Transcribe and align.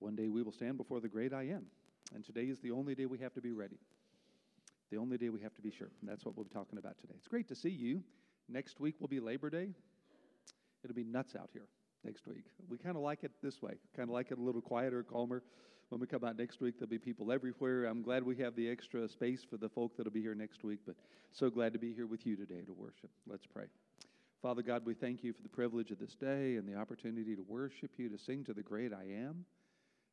One 0.00 0.16
day 0.16 0.28
we 0.28 0.42
will 0.42 0.52
stand 0.52 0.76
before 0.76 1.00
the 1.00 1.08
great 1.08 1.32
I 1.32 1.42
am. 1.44 1.66
And 2.14 2.24
today 2.24 2.44
is 2.44 2.58
the 2.58 2.72
only 2.72 2.94
day 2.94 3.06
we 3.06 3.18
have 3.18 3.34
to 3.34 3.40
be 3.40 3.52
ready. 3.52 3.78
The 4.90 4.96
only 4.96 5.16
day 5.16 5.28
we 5.28 5.40
have 5.42 5.54
to 5.54 5.62
be 5.62 5.70
sure. 5.70 5.90
And 6.00 6.10
that's 6.10 6.24
what 6.24 6.36
we'll 6.36 6.44
be 6.44 6.50
talking 6.50 6.78
about 6.78 6.98
today. 6.98 7.14
It's 7.16 7.28
great 7.28 7.46
to 7.48 7.54
see 7.54 7.70
you. 7.70 8.02
Next 8.48 8.80
week 8.80 8.96
will 8.98 9.08
be 9.08 9.20
Labor 9.20 9.50
Day. 9.50 9.68
It'll 10.82 10.96
be 10.96 11.04
nuts 11.04 11.36
out 11.36 11.50
here 11.52 11.68
next 12.04 12.26
week. 12.26 12.44
We 12.68 12.78
kind 12.78 12.96
of 12.96 13.02
like 13.02 13.22
it 13.22 13.30
this 13.42 13.62
way, 13.62 13.74
kind 13.94 14.08
of 14.08 14.14
like 14.14 14.32
it 14.32 14.38
a 14.38 14.40
little 14.40 14.62
quieter, 14.62 15.02
calmer. 15.02 15.42
When 15.90 16.00
we 16.00 16.06
come 16.06 16.24
out 16.24 16.38
next 16.38 16.60
week, 16.60 16.74
there'll 16.78 16.90
be 16.90 16.98
people 16.98 17.30
everywhere. 17.30 17.84
I'm 17.84 18.02
glad 18.02 18.22
we 18.22 18.36
have 18.36 18.56
the 18.56 18.68
extra 18.68 19.08
space 19.08 19.44
for 19.48 19.56
the 19.56 19.68
folk 19.68 19.96
that'll 19.96 20.12
be 20.12 20.22
here 20.22 20.34
next 20.34 20.64
week, 20.64 20.80
but 20.86 20.96
so 21.32 21.50
glad 21.50 21.72
to 21.72 21.78
be 21.78 21.92
here 21.92 22.06
with 22.06 22.26
you 22.26 22.36
today 22.36 22.62
to 22.62 22.72
worship. 22.72 23.10
Let's 23.26 23.46
pray. 23.46 23.66
Father 24.40 24.62
God, 24.62 24.86
we 24.86 24.94
thank 24.94 25.22
you 25.22 25.32
for 25.32 25.42
the 25.42 25.48
privilege 25.48 25.90
of 25.90 25.98
this 25.98 26.14
day 26.14 26.56
and 26.56 26.66
the 26.66 26.76
opportunity 26.76 27.36
to 27.36 27.42
worship 27.46 27.90
you, 27.98 28.08
to 28.08 28.16
sing 28.16 28.44
to 28.44 28.54
the 28.54 28.62
great 28.62 28.92
I 28.92 29.02
am, 29.02 29.44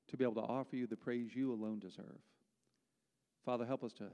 to 0.10 0.18
be 0.18 0.24
able 0.24 0.36
to 0.36 0.42
offer 0.42 0.76
you 0.76 0.88
the 0.88 0.96
praise 0.96 1.36
you 1.36 1.52
alone 1.52 1.80
deserve. 1.80 2.20
Father, 3.46 3.66
help 3.66 3.84
us 3.84 3.94
to 3.94 4.06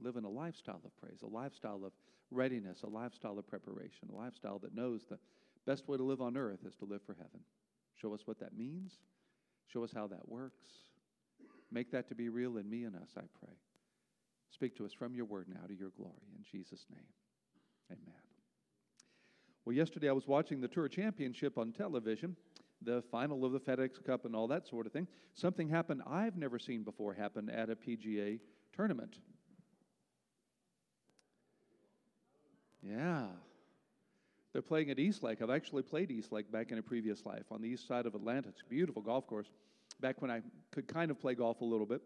live 0.00 0.16
in 0.16 0.24
a 0.24 0.30
lifestyle 0.30 0.80
of 0.84 0.96
praise, 0.96 1.22
a 1.22 1.26
lifestyle 1.26 1.84
of 1.84 1.92
readiness, 2.30 2.82
a 2.82 2.88
lifestyle 2.88 3.38
of 3.38 3.46
preparation, 3.46 4.08
a 4.12 4.16
lifestyle 4.16 4.58
that 4.60 4.74
knows 4.74 5.04
the 5.08 5.18
best 5.66 5.88
way 5.88 5.96
to 5.96 6.02
live 6.02 6.20
on 6.20 6.36
earth 6.36 6.60
is 6.66 6.74
to 6.76 6.84
live 6.84 7.02
for 7.04 7.14
heaven. 7.14 7.40
Show 8.00 8.14
us 8.14 8.22
what 8.24 8.38
that 8.40 8.56
means. 8.56 8.92
Show 9.66 9.84
us 9.84 9.92
how 9.94 10.06
that 10.08 10.28
works. 10.28 10.68
Make 11.70 11.92
that 11.92 12.08
to 12.08 12.14
be 12.14 12.28
real 12.28 12.56
in 12.56 12.68
me 12.68 12.84
and 12.84 12.96
us, 12.96 13.10
I 13.16 13.22
pray. 13.38 13.54
Speak 14.50 14.76
to 14.76 14.84
us 14.84 14.92
from 14.92 15.14
your 15.14 15.26
word 15.26 15.46
now 15.48 15.66
to 15.66 15.74
your 15.74 15.90
glory. 15.96 16.26
In 16.36 16.42
Jesus' 16.50 16.86
name, 16.90 17.06
amen. 17.90 18.20
Well, 19.64 19.76
yesterday 19.76 20.08
I 20.08 20.12
was 20.12 20.26
watching 20.26 20.60
the 20.60 20.68
Tour 20.68 20.88
Championship 20.88 21.58
on 21.58 21.72
television, 21.72 22.34
the 22.82 23.02
final 23.10 23.44
of 23.44 23.52
the 23.52 23.60
FedEx 23.60 24.02
Cup 24.04 24.24
and 24.24 24.34
all 24.34 24.48
that 24.48 24.66
sort 24.66 24.86
of 24.86 24.92
thing. 24.92 25.06
Something 25.34 25.68
happened 25.68 26.02
I've 26.06 26.36
never 26.36 26.58
seen 26.58 26.82
before 26.82 27.14
happen 27.14 27.50
at 27.50 27.70
a 27.70 27.76
PGA 27.76 28.38
tournament. 28.74 29.18
Yeah. 32.82 33.26
They're 34.52 34.62
playing 34.62 34.90
at 34.90 34.98
East 34.98 35.22
Lake. 35.22 35.42
I've 35.42 35.50
actually 35.50 35.82
played 35.82 36.10
East 36.10 36.32
Lake 36.32 36.50
back 36.50 36.72
in 36.72 36.78
a 36.78 36.82
previous 36.82 37.24
life 37.24 37.44
on 37.50 37.62
the 37.62 37.68
east 37.68 37.86
side 37.86 38.06
of 38.06 38.14
Atlanta. 38.14 38.48
It's 38.48 38.62
a 38.62 38.68
beautiful 38.68 39.02
golf 39.02 39.26
course. 39.26 39.46
Back 40.00 40.22
when 40.22 40.30
I 40.30 40.40
could 40.72 40.88
kind 40.88 41.10
of 41.10 41.20
play 41.20 41.34
golf 41.34 41.60
a 41.60 41.64
little 41.64 41.86
bit. 41.86 42.00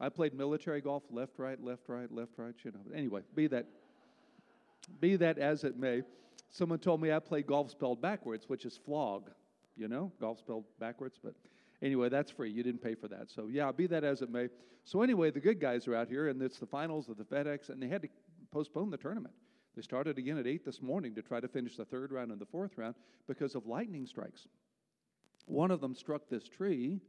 I 0.00 0.08
played 0.08 0.34
military 0.34 0.80
golf, 0.80 1.04
left, 1.10 1.38
right, 1.38 1.62
left, 1.62 1.88
right, 1.88 2.10
left, 2.10 2.32
right, 2.36 2.54
you 2.64 2.72
know. 2.72 2.80
Anyway, 2.94 3.20
be 3.34 3.46
that 3.48 3.66
be 5.00 5.16
that 5.16 5.38
as 5.38 5.64
it 5.64 5.78
may. 5.78 6.02
Someone 6.50 6.78
told 6.78 7.00
me 7.00 7.12
I 7.12 7.18
played 7.20 7.46
golf 7.46 7.70
spelled 7.70 8.02
backwards, 8.02 8.48
which 8.48 8.64
is 8.64 8.76
flog, 8.76 9.30
you 9.76 9.88
know, 9.88 10.12
golf 10.20 10.38
spelled 10.38 10.64
backwards, 10.78 11.18
but 11.22 11.34
anyway, 11.82 12.08
that's 12.08 12.30
free. 12.30 12.50
You 12.50 12.62
didn't 12.62 12.82
pay 12.82 12.94
for 12.94 13.08
that. 13.08 13.30
So, 13.30 13.48
yeah, 13.50 13.70
be 13.72 13.86
that 13.88 14.04
as 14.04 14.22
it 14.22 14.30
may. 14.30 14.48
So, 14.84 15.02
anyway, 15.02 15.30
the 15.30 15.40
good 15.40 15.60
guys 15.60 15.88
are 15.88 15.94
out 15.94 16.08
here, 16.08 16.28
and 16.28 16.40
it's 16.42 16.58
the 16.58 16.66
finals 16.66 17.08
of 17.08 17.16
the 17.16 17.24
FedEx, 17.24 17.70
and 17.70 17.82
they 17.82 17.88
had 17.88 18.02
to 18.02 18.08
postpone 18.50 18.90
the 18.90 18.96
tournament. 18.96 19.34
They 19.76 19.82
started 19.82 20.18
again 20.18 20.38
at 20.38 20.46
8 20.46 20.64
this 20.64 20.80
morning 20.80 21.14
to 21.16 21.22
try 21.22 21.40
to 21.40 21.48
finish 21.48 21.76
the 21.76 21.84
third 21.84 22.12
round 22.12 22.30
and 22.30 22.40
the 22.40 22.46
fourth 22.46 22.76
round 22.76 22.94
because 23.26 23.54
of 23.54 23.66
lightning 23.66 24.06
strikes. 24.06 24.46
One 25.46 25.70
of 25.70 25.80
them 25.80 25.94
struck 25.94 26.28
this 26.28 26.48
tree. 26.48 27.00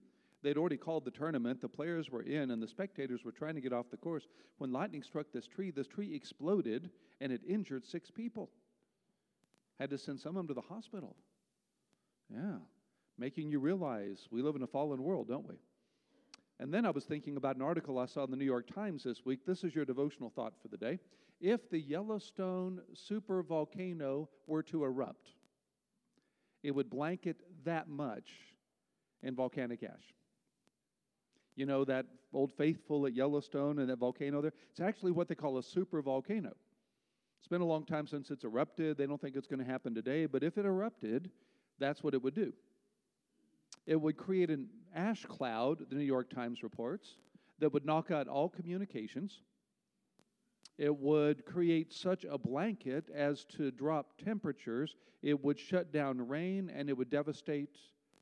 They'd 0.41 0.57
already 0.57 0.77
called 0.77 1.05
the 1.05 1.11
tournament. 1.11 1.61
The 1.61 1.69
players 1.69 2.09
were 2.09 2.23
in, 2.23 2.51
and 2.51 2.61
the 2.61 2.67
spectators 2.67 3.23
were 3.23 3.31
trying 3.31 3.55
to 3.55 3.61
get 3.61 3.73
off 3.73 3.89
the 3.91 3.97
course. 3.97 4.27
When 4.57 4.71
lightning 4.71 5.03
struck 5.03 5.27
this 5.31 5.47
tree, 5.47 5.71
this 5.71 5.87
tree 5.87 6.13
exploded 6.15 6.89
and 7.21 7.31
it 7.31 7.41
injured 7.47 7.85
six 7.85 8.11
people. 8.11 8.49
Had 9.79 9.89
to 9.89 9.97
send 9.97 10.19
some 10.19 10.31
of 10.31 10.35
them 10.35 10.47
to 10.47 10.53
the 10.53 10.61
hospital. 10.61 11.15
Yeah. 12.33 12.57
Making 13.17 13.49
you 13.49 13.59
realize 13.59 14.27
we 14.31 14.41
live 14.41 14.55
in 14.55 14.63
a 14.63 14.67
fallen 14.67 15.01
world, 15.01 15.27
don't 15.27 15.47
we? 15.47 15.55
And 16.59 16.73
then 16.73 16.85
I 16.85 16.89
was 16.89 17.05
thinking 17.05 17.37
about 17.37 17.55
an 17.55 17.61
article 17.61 17.97
I 17.99 18.05
saw 18.05 18.23
in 18.23 18.31
the 18.31 18.37
New 18.37 18.45
York 18.45 18.73
Times 18.73 19.03
this 19.03 19.25
week. 19.25 19.45
This 19.45 19.63
is 19.63 19.75
your 19.75 19.85
devotional 19.85 20.29
thought 20.29 20.53
for 20.61 20.69
the 20.69 20.77
day. 20.77 20.99
If 21.41 21.69
the 21.69 21.79
Yellowstone 21.79 22.81
supervolcano 22.93 24.27
were 24.47 24.63
to 24.63 24.83
erupt, 24.83 25.31
it 26.63 26.71
would 26.71 26.89
blanket 26.89 27.41
that 27.65 27.89
much 27.89 28.31
in 29.21 29.35
volcanic 29.35 29.83
ash. 29.83 30.13
You 31.55 31.65
know 31.65 31.85
that 31.85 32.05
old 32.33 32.51
faithful 32.53 33.05
at 33.05 33.13
Yellowstone 33.13 33.79
and 33.79 33.89
that 33.89 33.99
volcano 33.99 34.41
there? 34.41 34.53
It's 34.71 34.79
actually 34.79 35.11
what 35.11 35.27
they 35.27 35.35
call 35.35 35.57
a 35.57 35.61
supervolcano. 35.61 36.51
It's 37.39 37.47
been 37.49 37.61
a 37.61 37.65
long 37.65 37.85
time 37.85 38.07
since 38.07 38.31
it's 38.31 38.43
erupted. 38.43 38.97
They 38.97 39.05
don't 39.05 39.21
think 39.21 39.35
it's 39.35 39.47
going 39.47 39.63
to 39.63 39.71
happen 39.71 39.93
today, 39.93 40.25
but 40.25 40.43
if 40.43 40.57
it 40.57 40.65
erupted, 40.65 41.29
that's 41.79 42.03
what 42.03 42.13
it 42.13 42.23
would 42.23 42.35
do. 42.35 42.53
It 43.85 43.99
would 43.99 44.17
create 44.17 44.49
an 44.49 44.67
ash 44.95 45.25
cloud, 45.25 45.85
the 45.89 45.95
New 45.95 46.03
York 46.03 46.29
Times 46.29 46.63
reports, 46.63 47.17
that 47.59 47.71
would 47.73 47.85
knock 47.85 48.11
out 48.11 48.27
all 48.27 48.49
communications. 48.49 49.41
It 50.77 50.95
would 50.95 51.45
create 51.45 51.93
such 51.93 52.25
a 52.25 52.37
blanket 52.37 53.09
as 53.13 53.45
to 53.55 53.71
drop 53.71 54.17
temperatures. 54.23 54.95
It 55.21 55.41
would 55.43 55.57
shut 55.57 55.93
down 55.93 56.27
rain 56.27 56.71
and 56.73 56.89
it 56.89 56.97
would 56.97 57.09
devastate 57.09 57.77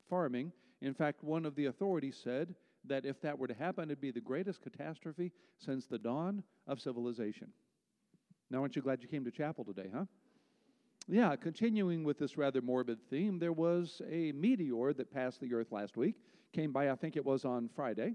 farming. 0.08 0.52
In 0.80 0.94
fact, 0.94 1.24
one 1.24 1.46
of 1.46 1.56
the 1.56 1.66
authorities 1.66 2.20
said 2.22 2.54
that 2.84 3.06
if 3.06 3.20
that 3.22 3.38
were 3.38 3.48
to 3.48 3.54
happen, 3.54 3.84
it'd 3.84 4.00
be 4.00 4.10
the 4.10 4.20
greatest 4.20 4.62
catastrophe 4.62 5.32
since 5.58 5.86
the 5.86 5.98
dawn 5.98 6.44
of 6.66 6.80
civilization. 6.80 7.48
Now, 8.50 8.60
aren't 8.60 8.76
you 8.76 8.82
glad 8.82 9.02
you 9.02 9.08
came 9.08 9.24
to 9.24 9.30
chapel 9.30 9.64
today, 9.64 9.88
huh? 9.92 10.04
Yeah, 11.06 11.36
continuing 11.36 12.02
with 12.02 12.18
this 12.18 12.38
rather 12.38 12.62
morbid 12.62 12.98
theme, 13.10 13.38
there 13.38 13.52
was 13.52 14.00
a 14.10 14.32
meteor 14.32 14.94
that 14.94 15.12
passed 15.12 15.40
the 15.40 15.52
earth 15.52 15.70
last 15.70 15.96
week, 15.96 16.16
came 16.52 16.72
by, 16.72 16.90
I 16.90 16.94
think 16.94 17.16
it 17.16 17.24
was 17.24 17.44
on 17.44 17.68
Friday. 17.76 18.14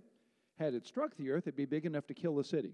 Had 0.57 0.73
it 0.73 0.88
struck 0.88 1.16
the 1.16 1.29
earth, 1.29 1.44
it'd 1.44 1.55
be 1.55 1.66
big 1.66 1.85
enough 1.85 2.07
to 2.07 2.13
kill 2.13 2.39
a 2.39 2.44
city. 2.44 2.73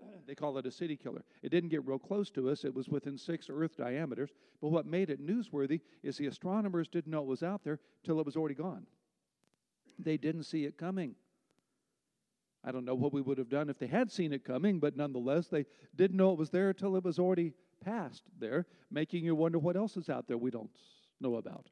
They 0.26 0.34
call 0.34 0.58
it 0.58 0.66
a 0.66 0.70
city 0.70 0.96
killer. 0.96 1.24
It 1.42 1.48
didn't 1.48 1.70
get 1.70 1.86
real 1.86 1.98
close 1.98 2.30
to 2.32 2.50
us, 2.50 2.64
it 2.64 2.74
was 2.74 2.88
within 2.88 3.18
six 3.18 3.48
Earth 3.50 3.76
diameters. 3.76 4.30
But 4.60 4.68
what 4.68 4.86
made 4.86 5.10
it 5.10 5.26
newsworthy 5.26 5.80
is 6.02 6.18
the 6.18 6.26
astronomers 6.26 6.86
didn't 6.86 7.10
know 7.10 7.22
it 7.22 7.26
was 7.26 7.42
out 7.42 7.64
there 7.64 7.80
till 8.04 8.20
it 8.20 8.26
was 8.26 8.36
already 8.36 8.54
gone. 8.54 8.86
They 9.98 10.18
didn't 10.18 10.44
see 10.44 10.66
it 10.66 10.76
coming. 10.76 11.14
I 12.62 12.70
don't 12.70 12.84
know 12.84 12.94
what 12.94 13.12
we 13.12 13.22
would 13.22 13.38
have 13.38 13.48
done 13.48 13.70
if 13.70 13.78
they 13.78 13.86
had 13.86 14.12
seen 14.12 14.32
it 14.32 14.44
coming, 14.44 14.78
but 14.78 14.96
nonetheless, 14.96 15.48
they 15.48 15.64
didn't 15.96 16.16
know 16.16 16.32
it 16.32 16.38
was 16.38 16.50
there 16.50 16.68
until 16.68 16.94
it 16.96 17.04
was 17.04 17.18
already 17.18 17.54
past 17.80 18.22
there, 18.38 18.66
making 18.90 19.24
you 19.24 19.34
wonder 19.34 19.58
what 19.58 19.76
else 19.76 19.96
is 19.96 20.08
out 20.08 20.26
there 20.28 20.38
we 20.38 20.50
don't 20.50 20.70
know 21.20 21.36
about. 21.36 21.68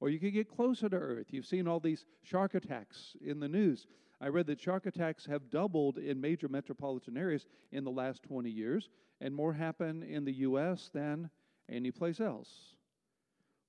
Or 0.00 0.08
you 0.08 0.18
could 0.18 0.32
get 0.32 0.48
closer 0.48 0.88
to 0.88 0.96
Earth. 0.96 1.26
You've 1.30 1.46
seen 1.46 1.68
all 1.68 1.80
these 1.80 2.06
shark 2.22 2.54
attacks 2.54 3.16
in 3.20 3.38
the 3.38 3.48
news. 3.48 3.86
I 4.20 4.28
read 4.28 4.46
that 4.46 4.60
shark 4.60 4.86
attacks 4.86 5.26
have 5.26 5.50
doubled 5.50 5.98
in 5.98 6.20
major 6.20 6.48
metropolitan 6.48 7.16
areas 7.16 7.46
in 7.72 7.84
the 7.84 7.90
last 7.90 8.22
20 8.22 8.50
years, 8.50 8.88
and 9.20 9.34
more 9.34 9.52
happen 9.52 10.02
in 10.02 10.24
the 10.24 10.32
U.S. 10.32 10.90
than 10.92 11.30
any 11.68 11.90
place 11.90 12.20
else. 12.20 12.74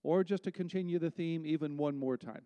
Or 0.03 0.24
just 0.24 0.44
to 0.44 0.52
continue 0.52 1.00
the 1.00 1.12
theme 1.12 1.46
even 1.46 1.78
one 1.78 1.97
more 1.97 2.18
time. 2.18 2.41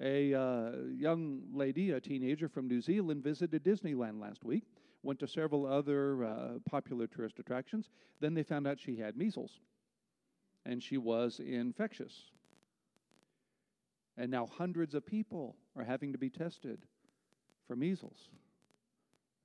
A 0.00 0.34
uh, 0.34 0.72
young 0.96 1.42
lady, 1.52 1.92
a 1.92 2.00
teenager 2.00 2.48
from 2.48 2.66
New 2.66 2.80
Zealand, 2.80 3.22
visited 3.22 3.62
Disneyland 3.64 4.20
last 4.20 4.44
week, 4.44 4.64
went 5.04 5.18
to 5.20 5.28
several 5.28 5.66
other 5.66 6.24
uh, 6.24 6.58
popular 6.68 7.06
tourist 7.06 7.38
attractions. 7.38 7.90
Then 8.20 8.34
they 8.34 8.42
found 8.42 8.66
out 8.66 8.78
she 8.80 8.96
had 8.96 9.16
measles, 9.16 9.60
and 10.64 10.82
she 10.82 10.96
was 10.96 11.40
infectious. 11.40 12.12
And 14.16 14.30
now 14.30 14.46
hundreds 14.46 14.94
of 14.94 15.04
people 15.04 15.56
are 15.76 15.84
having 15.84 16.12
to 16.12 16.18
be 16.18 16.30
tested 16.30 16.78
for 17.66 17.76
measles. 17.76 18.28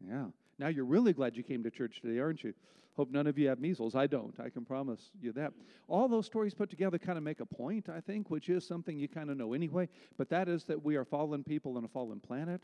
Yeah. 0.08 0.28
Now 0.58 0.68
you're 0.68 0.86
really 0.86 1.14
glad 1.14 1.36
you 1.36 1.44
came 1.44 1.64
to 1.64 1.72
church 1.72 2.02
today, 2.02 2.19
aren't 2.19 2.44
you? 2.44 2.53
Hope 2.96 3.12
none 3.12 3.28
of 3.28 3.38
you 3.38 3.48
have 3.48 3.59
measles. 3.59 3.96
I 3.96 4.08
don't. 4.08 4.38
I 4.44 4.50
can 4.50 4.66
promise 4.66 5.12
you 5.22 5.31
that. 5.34 5.53
All 5.88 6.08
those 6.09 6.25
stories 6.25 6.53
put 6.53 6.69
together 6.69 6.98
kind 7.00 7.18
of 7.18 7.24
make 7.24 7.40
a 7.40 7.46
point, 7.46 7.88
I 7.88 8.02
think, 8.02 8.30
which 8.30 8.50
is 8.50 8.68
something 8.68 8.98
you 8.98 9.08
kind 9.08 9.30
of 9.30 9.38
know 9.38 9.53
anyway, 9.53 9.88
but 10.18 10.30
that 10.30 10.50
is 10.50 10.66
that 10.66 10.84
we 10.84 10.98
are 10.98 11.06
fallen 11.06 11.44
people 11.44 11.78
on 11.78 11.86
a 11.86 11.88
fallen 11.88 12.19
planet. 12.19 12.62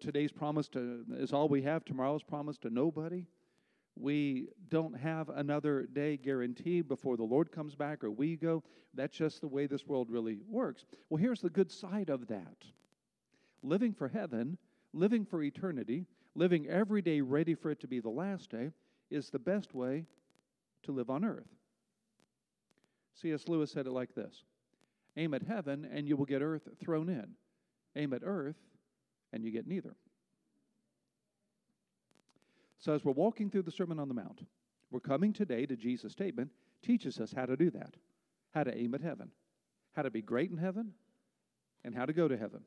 Today's 0.00 0.32
promise 0.32 0.68
to, 0.68 1.04
is 1.10 1.32
all 1.32 1.48
we 1.48 1.62
have, 1.62 1.84
tomorrow's 1.84 2.22
promise 2.22 2.58
to 2.58 2.70
nobody. 2.70 3.26
We 3.98 4.48
don't 4.68 4.96
have 4.96 5.30
another 5.30 5.86
day 5.92 6.16
guaranteed 6.16 6.86
before 6.86 7.16
the 7.16 7.24
Lord 7.24 7.50
comes 7.50 7.74
back 7.74 8.04
or 8.04 8.10
we 8.10 8.36
go. 8.36 8.62
That's 8.94 9.16
just 9.16 9.40
the 9.40 9.48
way 9.48 9.66
this 9.66 9.86
world 9.86 10.10
really 10.10 10.40
works. 10.48 10.84
Well, 11.08 11.18
here's 11.18 11.40
the 11.40 11.50
good 11.50 11.70
side 11.70 12.10
of 12.10 12.26
that 12.28 12.56
living 13.62 13.92
for 13.92 14.08
heaven, 14.08 14.58
living 14.92 15.24
for 15.24 15.42
eternity, 15.42 16.06
living 16.34 16.66
every 16.68 17.02
day 17.02 17.20
ready 17.20 17.54
for 17.54 17.70
it 17.70 17.80
to 17.80 17.88
be 17.88 18.00
the 18.00 18.08
last 18.08 18.50
day 18.50 18.70
is 19.10 19.30
the 19.30 19.38
best 19.38 19.74
way 19.74 20.04
to 20.82 20.92
live 20.92 21.10
on 21.10 21.24
earth. 21.24 21.48
C.S. 23.14 23.48
Lewis 23.48 23.72
said 23.72 23.86
it 23.86 23.92
like 23.92 24.14
this 24.14 24.44
Aim 25.16 25.34
at 25.34 25.42
heaven, 25.42 25.88
and 25.90 26.06
you 26.06 26.16
will 26.16 26.26
get 26.26 26.42
earth 26.42 26.68
thrown 26.78 27.08
in. 27.08 27.28
Aim 27.96 28.12
at 28.12 28.22
earth, 28.22 28.56
and 29.36 29.44
you 29.44 29.52
get 29.52 29.66
neither. 29.66 29.94
So, 32.78 32.94
as 32.94 33.04
we're 33.04 33.12
walking 33.12 33.50
through 33.50 33.62
the 33.62 33.70
Sermon 33.70 33.98
on 33.98 34.08
the 34.08 34.14
Mount, 34.14 34.40
we're 34.90 35.00
coming 35.00 35.32
today 35.32 35.66
to 35.66 35.76
Jesus' 35.76 36.12
statement, 36.12 36.50
teaches 36.82 37.20
us 37.20 37.32
how 37.36 37.44
to 37.44 37.56
do 37.56 37.70
that, 37.70 37.94
how 38.54 38.64
to 38.64 38.76
aim 38.76 38.94
at 38.94 39.02
heaven, 39.02 39.30
how 39.94 40.02
to 40.02 40.10
be 40.10 40.22
great 40.22 40.50
in 40.50 40.56
heaven, 40.56 40.92
and 41.84 41.94
how 41.94 42.06
to 42.06 42.12
go 42.12 42.28
to 42.28 42.36
heaven. 42.36 42.60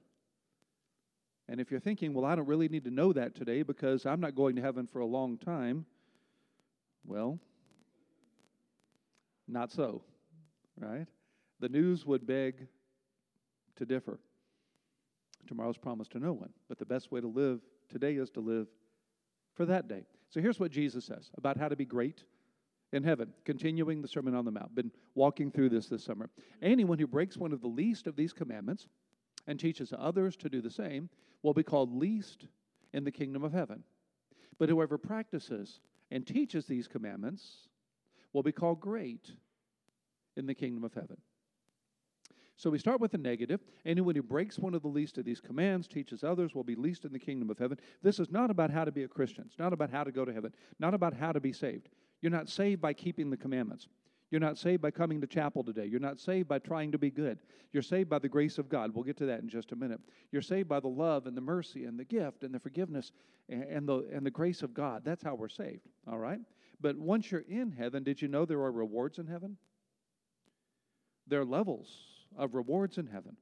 And 1.47 1.59
if 1.59 1.71
you're 1.71 1.79
thinking, 1.79 2.13
well, 2.13 2.25
I 2.25 2.35
don't 2.35 2.47
really 2.47 2.69
need 2.69 2.83
to 2.83 2.91
know 2.91 3.13
that 3.13 3.33
today 3.33 3.63
because 3.63 4.05
I'm 4.05 4.21
not 4.21 4.35
going 4.35 4.55
to 4.55 4.61
heaven 4.61 4.85
for 4.85 4.99
a 4.99 5.05
long 5.05 5.37
time, 5.37 5.85
well, 7.03 7.39
not 9.47 9.71
so, 9.71 10.03
right? 10.79 11.07
The 11.59 11.69
news 11.69 12.05
would 12.05 12.27
beg 12.27 12.67
to 13.77 13.85
differ. 13.85 14.19
Tomorrow's 15.49 15.79
promised 15.79 16.11
to 16.11 16.19
no 16.19 16.31
one, 16.31 16.51
but 16.67 16.77
the 16.77 16.85
best 16.85 17.11
way 17.11 17.19
to 17.19 17.27
live 17.27 17.61
today 17.89 18.17
is 18.17 18.29
to 18.29 18.39
live 18.39 18.67
for 19.55 19.65
that 19.65 19.87
day. 19.87 20.05
So 20.29 20.39
here's 20.39 20.59
what 20.59 20.69
Jesus 20.69 21.05
says 21.05 21.31
about 21.39 21.57
how 21.57 21.67
to 21.67 21.75
be 21.75 21.85
great 21.85 22.23
in 22.93 23.03
heaven, 23.03 23.33
continuing 23.45 23.99
the 24.03 24.07
Sermon 24.07 24.35
on 24.35 24.45
the 24.45 24.51
Mount. 24.51 24.75
Been 24.75 24.91
walking 25.15 25.49
through 25.49 25.69
this 25.69 25.87
this 25.87 26.03
summer. 26.03 26.29
Anyone 26.61 26.99
who 26.99 27.07
breaks 27.07 27.35
one 27.35 27.51
of 27.51 27.61
the 27.61 27.67
least 27.67 28.05
of 28.05 28.15
these 28.15 28.31
commandments 28.31 28.87
and 29.47 29.59
teaches 29.59 29.91
others 29.97 30.35
to 30.37 30.49
do 30.49 30.61
the 30.61 30.69
same 30.69 31.09
will 31.41 31.55
be 31.55 31.63
called 31.63 31.95
least 31.95 32.45
in 32.93 33.03
the 33.03 33.11
kingdom 33.11 33.43
of 33.43 33.51
heaven. 33.51 33.83
But 34.59 34.69
whoever 34.69 34.99
practices 34.99 35.79
and 36.11 36.27
teaches 36.27 36.67
these 36.67 36.87
commandments 36.87 37.69
will 38.33 38.43
be 38.43 38.51
called 38.51 38.81
great 38.81 39.31
in 40.37 40.45
the 40.45 40.53
kingdom 40.53 40.83
of 40.83 40.93
heaven. 40.93 41.17
So 42.59 42.69
we 42.69 42.77
start 42.77 42.99
with 42.99 43.13
the 43.13 43.17
negative. 43.17 43.61
Anyone 43.85 44.15
who 44.15 44.21
breaks 44.21 44.59
one 44.59 44.73
of 44.73 44.81
the 44.81 44.89
least 44.89 45.17
of 45.17 45.23
these 45.23 45.39
commands, 45.39 45.87
teaches 45.87 46.25
others, 46.25 46.53
will 46.53 46.65
be 46.65 46.75
least 46.75 47.05
in 47.05 47.13
the 47.13 47.17
kingdom 47.17 47.49
of 47.49 47.57
heaven. 47.57 47.79
This 48.03 48.19
is 48.19 48.29
not 48.29 48.51
about 48.51 48.69
how 48.69 48.83
to 48.83 48.91
be 48.91 49.03
a 49.03 49.07
Christian. 49.07 49.45
It's 49.47 49.57
not 49.57 49.71
about 49.71 49.89
how 49.89 50.03
to 50.03 50.11
go 50.11 50.25
to 50.25 50.33
heaven, 50.33 50.53
not 50.77 50.93
about 50.93 51.13
how 51.13 51.31
to 51.31 51.39
be 51.39 51.53
saved. 51.53 51.87
You're 52.21 52.33
not 52.33 52.49
saved 52.49 52.81
by 52.81 52.91
keeping 52.91 53.29
the 53.29 53.37
commandments. 53.37 53.87
You're 54.29 54.41
not 54.41 54.57
saved 54.57 54.81
by 54.81 54.91
coming 54.91 55.21
to 55.21 55.27
chapel 55.27 55.63
today. 55.63 55.85
You're 55.85 56.01
not 56.01 56.19
saved 56.19 56.49
by 56.49 56.59
trying 56.59 56.91
to 56.91 56.97
be 56.97 57.09
good. 57.09 57.39
You're 57.71 57.81
saved 57.81 58.09
by 58.09 58.19
the 58.19 58.27
grace 58.27 58.57
of 58.57 58.67
God. 58.67 58.93
We'll 58.93 59.05
get 59.05 59.15
to 59.19 59.25
that 59.27 59.39
in 59.39 59.47
just 59.47 59.71
a 59.71 59.77
minute. 59.77 60.01
You're 60.33 60.41
saved 60.41 60.67
by 60.67 60.81
the 60.81 60.89
love 60.89 61.27
and 61.27 61.37
the 61.37 61.41
mercy 61.41 61.85
and 61.85 61.97
the 61.97 62.03
gift 62.03 62.43
and 62.43 62.53
the 62.53 62.59
forgiveness 62.59 63.13
and 63.47 63.87
the, 63.87 64.05
and 64.11 64.25
the 64.25 64.31
grace 64.31 64.63
of 64.63 64.73
God. 64.73 65.03
That's 65.05 65.23
how 65.23 65.35
we're 65.35 65.47
saved, 65.47 65.87
all 66.11 66.19
right? 66.19 66.41
But 66.81 66.97
once 66.97 67.31
you're 67.31 67.45
in 67.47 67.71
heaven, 67.71 68.03
did 68.03 68.21
you 68.21 68.27
know 68.27 68.43
there 68.43 68.59
are 68.59 68.71
rewards 68.71 69.17
in 69.17 69.27
heaven? 69.27 69.55
There 71.25 71.39
are 71.39 71.45
levels 71.45 71.87
of 72.37 72.55
rewards 72.55 72.97
in 72.97 73.07
heaven. 73.07 73.35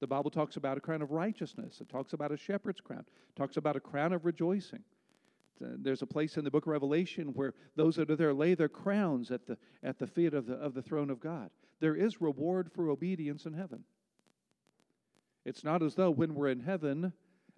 The 0.00 0.06
Bible 0.06 0.30
talks 0.30 0.56
about 0.56 0.76
a 0.76 0.80
crown 0.80 1.02
of 1.02 1.10
righteousness. 1.12 1.80
It 1.80 1.88
talks 1.88 2.12
about 2.12 2.32
a 2.32 2.36
shepherd's 2.36 2.80
crown. 2.80 3.04
It 3.28 3.36
talks 3.36 3.56
about 3.56 3.76
a 3.76 3.80
crown 3.80 4.12
of 4.12 4.24
rejoicing. 4.24 4.82
Uh, 5.64 5.68
there's 5.78 6.02
a 6.02 6.06
place 6.06 6.36
in 6.36 6.44
the 6.44 6.50
book 6.50 6.64
of 6.64 6.72
Revelation 6.72 7.28
where 7.28 7.54
those 7.76 7.96
that 7.96 8.10
are 8.10 8.16
there 8.16 8.34
lay 8.34 8.54
their 8.54 8.68
crowns 8.68 9.30
at 9.30 9.46
the, 9.46 9.56
at 9.82 9.98
the 9.98 10.06
feet 10.06 10.34
of 10.34 10.46
the, 10.46 10.54
of 10.54 10.74
the 10.74 10.82
throne 10.82 11.10
of 11.10 11.20
God. 11.20 11.50
There 11.80 11.94
is 11.94 12.20
reward 12.20 12.70
for 12.72 12.90
obedience 12.90 13.46
in 13.46 13.54
heaven. 13.54 13.84
It's 15.44 15.62
not 15.62 15.82
as 15.82 15.94
though 15.94 16.10
when 16.10 16.34
we're 16.34 16.48
in 16.48 16.60
heaven, 16.60 17.12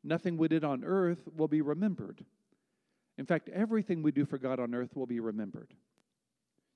nothing 0.04 0.36
we 0.36 0.48
did 0.48 0.64
on 0.64 0.84
earth 0.84 1.28
will 1.36 1.48
be 1.48 1.62
remembered. 1.62 2.24
In 3.18 3.24
fact, 3.24 3.48
everything 3.48 4.02
we 4.02 4.12
do 4.12 4.26
for 4.26 4.36
God 4.36 4.60
on 4.60 4.74
earth 4.74 4.94
will 4.94 5.06
be 5.06 5.20
remembered. 5.20 5.72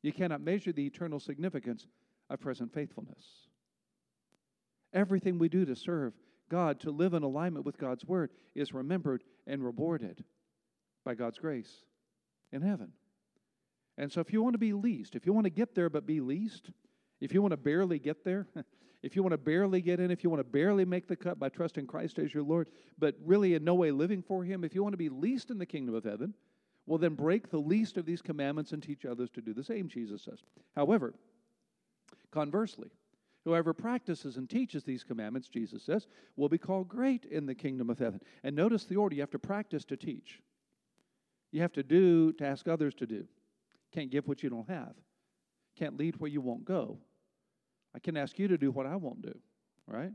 You 0.02 0.12
cannot 0.12 0.40
measure 0.40 0.72
the 0.72 0.86
eternal 0.86 1.20
significance 1.20 1.86
of 2.30 2.40
present 2.40 2.72
faithfulness. 2.72 3.49
Everything 4.92 5.38
we 5.38 5.48
do 5.48 5.64
to 5.64 5.76
serve 5.76 6.14
God, 6.50 6.80
to 6.80 6.90
live 6.90 7.14
in 7.14 7.22
alignment 7.22 7.64
with 7.64 7.78
God's 7.78 8.04
word, 8.04 8.30
is 8.54 8.74
remembered 8.74 9.22
and 9.46 9.64
rewarded 9.64 10.24
by 11.04 11.14
God's 11.14 11.38
grace 11.38 11.70
in 12.52 12.60
heaven. 12.60 12.92
And 13.96 14.10
so, 14.10 14.20
if 14.20 14.32
you 14.32 14.42
want 14.42 14.54
to 14.54 14.58
be 14.58 14.72
least, 14.72 15.14
if 15.14 15.26
you 15.26 15.32
want 15.32 15.44
to 15.44 15.50
get 15.50 15.74
there 15.74 15.88
but 15.88 16.06
be 16.06 16.20
least, 16.20 16.70
if 17.20 17.32
you 17.32 17.42
want 17.42 17.52
to 17.52 17.56
barely 17.56 17.98
get 17.98 18.24
there, 18.24 18.46
if 19.02 19.14
you 19.14 19.22
want 19.22 19.32
to 19.32 19.38
barely 19.38 19.80
get 19.80 20.00
in, 20.00 20.10
if 20.10 20.24
you 20.24 20.30
want 20.30 20.40
to 20.40 20.50
barely 20.50 20.84
make 20.84 21.06
the 21.06 21.16
cut 21.16 21.38
by 21.38 21.48
trusting 21.48 21.86
Christ 21.86 22.18
as 22.18 22.34
your 22.34 22.42
Lord, 22.42 22.70
but 22.98 23.14
really 23.24 23.54
in 23.54 23.62
no 23.62 23.74
way 23.74 23.90
living 23.90 24.22
for 24.22 24.42
Him, 24.42 24.64
if 24.64 24.74
you 24.74 24.82
want 24.82 24.92
to 24.94 24.98
be 24.98 25.08
least 25.08 25.50
in 25.50 25.58
the 25.58 25.66
kingdom 25.66 25.94
of 25.94 26.04
heaven, 26.04 26.34
well, 26.86 26.98
then 26.98 27.14
break 27.14 27.50
the 27.50 27.58
least 27.58 27.96
of 27.98 28.06
these 28.06 28.22
commandments 28.22 28.72
and 28.72 28.82
teach 28.82 29.04
others 29.04 29.30
to 29.30 29.40
do 29.40 29.54
the 29.54 29.62
same, 29.62 29.86
Jesus 29.88 30.22
says. 30.22 30.40
However, 30.74 31.14
conversely, 32.32 32.90
Whoever 33.44 33.72
practices 33.72 34.36
and 34.36 34.48
teaches 34.48 34.84
these 34.84 35.02
commandments, 35.02 35.48
Jesus 35.48 35.82
says, 35.82 36.06
will 36.36 36.48
be 36.48 36.58
called 36.58 36.88
great 36.88 37.24
in 37.24 37.46
the 37.46 37.54
kingdom 37.54 37.88
of 37.88 37.98
heaven. 37.98 38.20
And 38.42 38.54
notice 38.54 38.84
the 38.84 38.96
order 38.96 39.14
you 39.14 39.22
have 39.22 39.30
to 39.30 39.38
practice 39.38 39.84
to 39.86 39.96
teach. 39.96 40.40
You 41.50 41.62
have 41.62 41.72
to 41.72 41.82
do 41.82 42.32
to 42.34 42.46
ask 42.46 42.68
others 42.68 42.94
to 42.96 43.06
do. 43.06 43.24
Can't 43.92 44.10
give 44.10 44.28
what 44.28 44.42
you 44.42 44.50
don't 44.50 44.68
have. 44.68 44.94
Can't 45.76 45.96
lead 45.96 46.16
where 46.16 46.30
you 46.30 46.40
won't 46.40 46.64
go. 46.64 46.98
I 47.94 47.98
can 47.98 48.16
ask 48.16 48.38
you 48.38 48.46
to 48.48 48.58
do 48.58 48.70
what 48.70 48.86
I 48.86 48.96
won't 48.96 49.22
do, 49.22 49.36
right? 49.86 50.12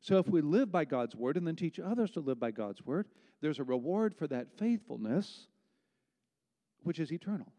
So 0.00 0.18
if 0.18 0.28
we 0.28 0.40
live 0.40 0.72
by 0.72 0.84
God's 0.84 1.14
word 1.14 1.36
and 1.36 1.46
then 1.46 1.56
teach 1.56 1.78
others 1.78 2.10
to 2.12 2.20
live 2.20 2.40
by 2.40 2.50
God's 2.50 2.84
word, 2.84 3.06
there's 3.40 3.58
a 3.58 3.64
reward 3.64 4.14
for 4.14 4.26
that 4.28 4.48
faithfulness, 4.58 5.46
which 6.82 6.98
is 6.98 7.12
eternal. 7.12 7.52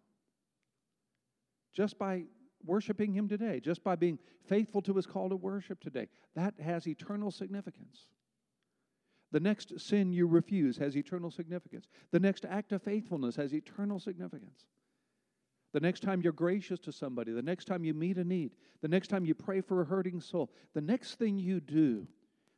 Just 1.73 1.97
by 1.97 2.23
worshiping 2.65 3.13
Him 3.13 3.27
today, 3.27 3.59
just 3.59 3.83
by 3.83 3.95
being 3.95 4.19
faithful 4.47 4.81
to 4.83 4.94
His 4.94 5.06
call 5.06 5.29
to 5.29 5.35
worship 5.35 5.79
today. 5.79 6.07
That 6.35 6.53
has 6.59 6.88
eternal 6.88 7.31
significance. 7.31 8.07
The 9.31 9.39
next 9.39 9.79
sin 9.79 10.13
you 10.13 10.27
refuse 10.27 10.77
has 10.77 10.95
eternal 10.95 11.31
significance. 11.31 11.88
The 12.12 12.19
next 12.19 12.45
act 12.45 12.71
of 12.71 12.81
faithfulness 12.81 13.35
has 13.35 13.53
eternal 13.53 14.00
significance. 14.00 14.65
The 15.73 15.81
next 15.81 16.01
time 16.03 16.21
you're 16.21 16.31
gracious 16.31 16.79
to 16.81 16.94
somebody, 16.94 17.33
the 17.33 17.41
next 17.41 17.65
time 17.65 17.83
you 17.83 17.94
meet 17.94 18.17
a 18.17 18.23
need, 18.23 18.51
the 18.81 18.88
next 18.88 19.09
time 19.09 19.25
you 19.25 19.35
pray 19.35 19.59
for 19.59 19.81
a 19.81 19.85
hurting 19.85 20.21
soul, 20.21 20.50
the 20.73 20.79
next 20.79 21.15
thing 21.15 21.38
you 21.38 21.59
do 21.59 22.07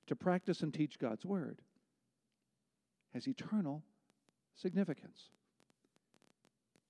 to 0.06 0.16
practice 0.16 0.62
and 0.62 0.72
teach 0.74 1.00
God's 1.00 1.26
Word 1.26 1.62
has 3.14 3.28
eternal 3.28 3.84
significance. 4.56 5.30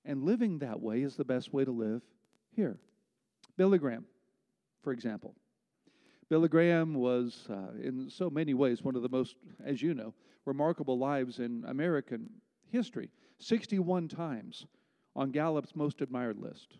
And 0.03 0.23
living 0.23 0.59
that 0.59 0.81
way 0.81 1.01
is 1.01 1.15
the 1.15 1.23
best 1.23 1.53
way 1.53 1.63
to 1.63 1.71
live 1.71 2.01
here. 2.51 2.77
Billy 3.57 3.79
Graham, 3.79 4.05
for 4.83 4.93
example. 4.93 5.35
Billy 6.29 6.47
Graham 6.47 6.93
was, 6.93 7.47
uh, 7.49 7.71
in 7.81 8.09
so 8.09 8.29
many 8.29 8.53
ways, 8.53 8.83
one 8.83 8.95
of 8.95 9.01
the 9.01 9.09
most, 9.09 9.35
as 9.65 9.81
you 9.81 9.93
know, 9.93 10.13
remarkable 10.45 10.97
lives 10.97 11.39
in 11.39 11.63
American 11.67 12.29
history. 12.69 13.09
61 13.39 14.07
times 14.09 14.65
on 15.15 15.31
Gallup's 15.31 15.75
most 15.75 16.01
admired 16.01 16.37
list. 16.37 16.77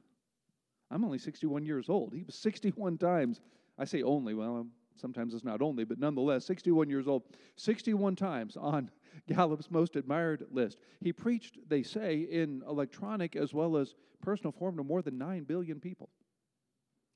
I'm 0.92 1.04
only 1.04 1.18
61 1.18 1.66
years 1.66 1.90
old. 1.90 2.14
He 2.14 2.24
was 2.24 2.36
61 2.40 2.98
times. 2.98 3.42
I 3.80 3.86
say 3.86 4.04
only, 4.04 4.34
well, 4.34 4.68
sometimes 4.96 5.34
it's 5.34 5.44
not 5.44 5.62
only, 5.62 5.84
but 5.84 6.00
nonetheless, 6.00 6.46
61 6.46 6.90
years 6.90 7.08
old, 7.08 7.24
61 7.56 8.16
times 8.16 8.56
on 8.56 8.92
Gallup's 9.28 9.72
most 9.72 9.96
admired 9.96 10.46
list. 10.52 10.80
He 11.02 11.12
preached, 11.12 11.58
they 11.68 11.82
say, 11.82 12.28
in 12.30 12.62
electronic 12.68 13.36
as 13.36 13.54
well 13.54 13.78
as 13.78 13.96
personal 14.22 14.52
form 14.52 14.78
to 14.78 14.84
more 14.84 15.02
than 15.02 15.18
9 15.18 15.44
billion 15.44 15.80
people 15.80 16.10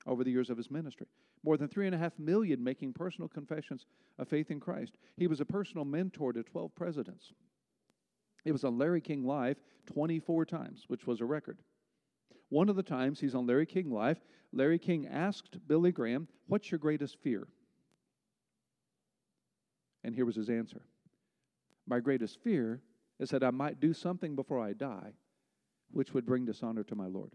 over 0.05 0.23
the 0.23 0.31
years 0.31 0.49
of 0.49 0.57
his 0.57 0.71
ministry. 0.71 1.07
More 1.43 1.57
than 1.57 1.67
three 1.67 1.85
and 1.85 1.95
a 1.95 1.97
half 1.97 2.17
million 2.19 2.63
making 2.63 2.93
personal 2.93 3.27
confessions 3.27 3.85
of 4.17 4.27
faith 4.27 4.51
in 4.51 4.59
Christ. 4.59 4.97
He 5.17 5.27
was 5.27 5.41
a 5.41 5.45
personal 5.45 5.85
mentor 5.85 6.33
to 6.33 6.43
12 6.43 6.75
presidents. 6.75 7.33
It 8.45 8.51
was 8.51 8.63
on 8.63 8.77
Larry 8.77 9.01
King 9.01 9.25
Live 9.25 9.57
24 9.87 10.45
times, 10.45 10.85
which 10.87 11.05
was 11.05 11.21
a 11.21 11.25
record. 11.25 11.59
One 12.49 12.69
of 12.69 12.75
the 12.75 12.83
times 12.83 13.19
he's 13.19 13.35
on 13.35 13.47
Larry 13.47 13.65
King 13.65 13.91
Live, 13.91 14.21
Larry 14.51 14.79
King 14.79 15.07
asked 15.07 15.57
Billy 15.67 15.91
Graham, 15.91 16.27
What's 16.47 16.71
your 16.71 16.79
greatest 16.79 17.17
fear? 17.21 17.47
And 20.03 20.15
here 20.15 20.25
was 20.25 20.35
his 20.35 20.49
answer 20.49 20.81
My 21.87 21.99
greatest 21.99 22.41
fear 22.43 22.81
is 23.19 23.29
that 23.29 23.43
I 23.43 23.51
might 23.51 23.79
do 23.79 23.93
something 23.93 24.35
before 24.35 24.59
I 24.59 24.73
die 24.73 25.13
which 25.91 26.13
would 26.13 26.25
bring 26.25 26.45
dishonor 26.45 26.83
to 26.83 26.95
my 26.95 27.07
Lord. 27.07 27.31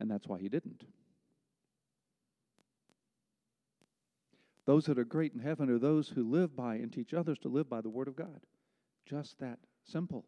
And 0.00 0.10
that's 0.10 0.26
why 0.26 0.38
he 0.38 0.48
didn't. 0.48 0.84
Those 4.66 4.86
that 4.86 4.98
are 4.98 5.04
great 5.04 5.32
in 5.32 5.40
heaven 5.40 5.70
are 5.70 5.78
those 5.78 6.08
who 6.08 6.28
live 6.28 6.56
by 6.56 6.74
and 6.74 6.92
teach 6.92 7.14
others 7.14 7.38
to 7.38 7.48
live 7.48 7.70
by 7.70 7.80
the 7.80 7.88
Word 7.88 8.08
of 8.08 8.16
God. 8.16 8.40
Just 9.08 9.38
that 9.38 9.60
simple. 9.84 10.24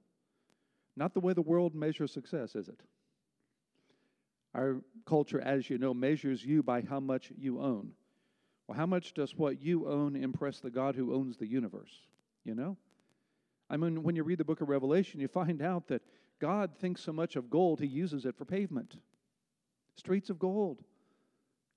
Not 0.96 1.12
the 1.12 1.20
way 1.20 1.32
the 1.32 1.42
world 1.42 1.74
measures 1.74 2.12
success, 2.12 2.54
is 2.54 2.68
it? 2.68 2.80
Our 4.54 4.76
culture, 5.06 5.40
as 5.40 5.68
you 5.68 5.78
know, 5.78 5.92
measures 5.92 6.44
you 6.44 6.62
by 6.62 6.82
how 6.82 7.00
much 7.00 7.32
you 7.36 7.60
own. 7.60 7.92
Well, 8.66 8.78
how 8.78 8.86
much 8.86 9.12
does 9.12 9.34
what 9.34 9.60
you 9.60 9.88
own 9.88 10.14
impress 10.14 10.60
the 10.60 10.70
God 10.70 10.94
who 10.94 11.14
owns 11.14 11.36
the 11.36 11.46
universe? 11.46 11.92
You 12.44 12.54
know? 12.54 12.76
I 13.68 13.76
mean, 13.76 14.02
when 14.02 14.14
you 14.14 14.22
read 14.22 14.38
the 14.38 14.44
book 14.44 14.60
of 14.60 14.68
Revelation, 14.68 15.20
you 15.20 15.28
find 15.28 15.60
out 15.60 15.88
that 15.88 16.02
God 16.40 16.76
thinks 16.78 17.02
so 17.02 17.12
much 17.12 17.34
of 17.34 17.50
gold, 17.50 17.80
he 17.80 17.86
uses 17.86 18.24
it 18.24 18.36
for 18.36 18.44
pavement 18.44 18.96
streets 19.98 20.30
of 20.30 20.38
gold. 20.38 20.82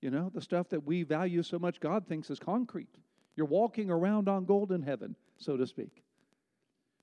You 0.00 0.10
know, 0.10 0.30
the 0.34 0.40
stuff 0.40 0.68
that 0.70 0.84
we 0.84 1.02
value 1.02 1.42
so 1.42 1.58
much, 1.58 1.80
God 1.80 2.06
thinks 2.06 2.30
is 2.30 2.38
concrete. 2.38 2.96
You're 3.36 3.46
walking 3.46 3.90
around 3.90 4.28
on 4.28 4.44
gold 4.44 4.72
in 4.72 4.82
heaven, 4.82 5.14
so 5.38 5.56
to 5.56 5.66
speak. 5.66 6.02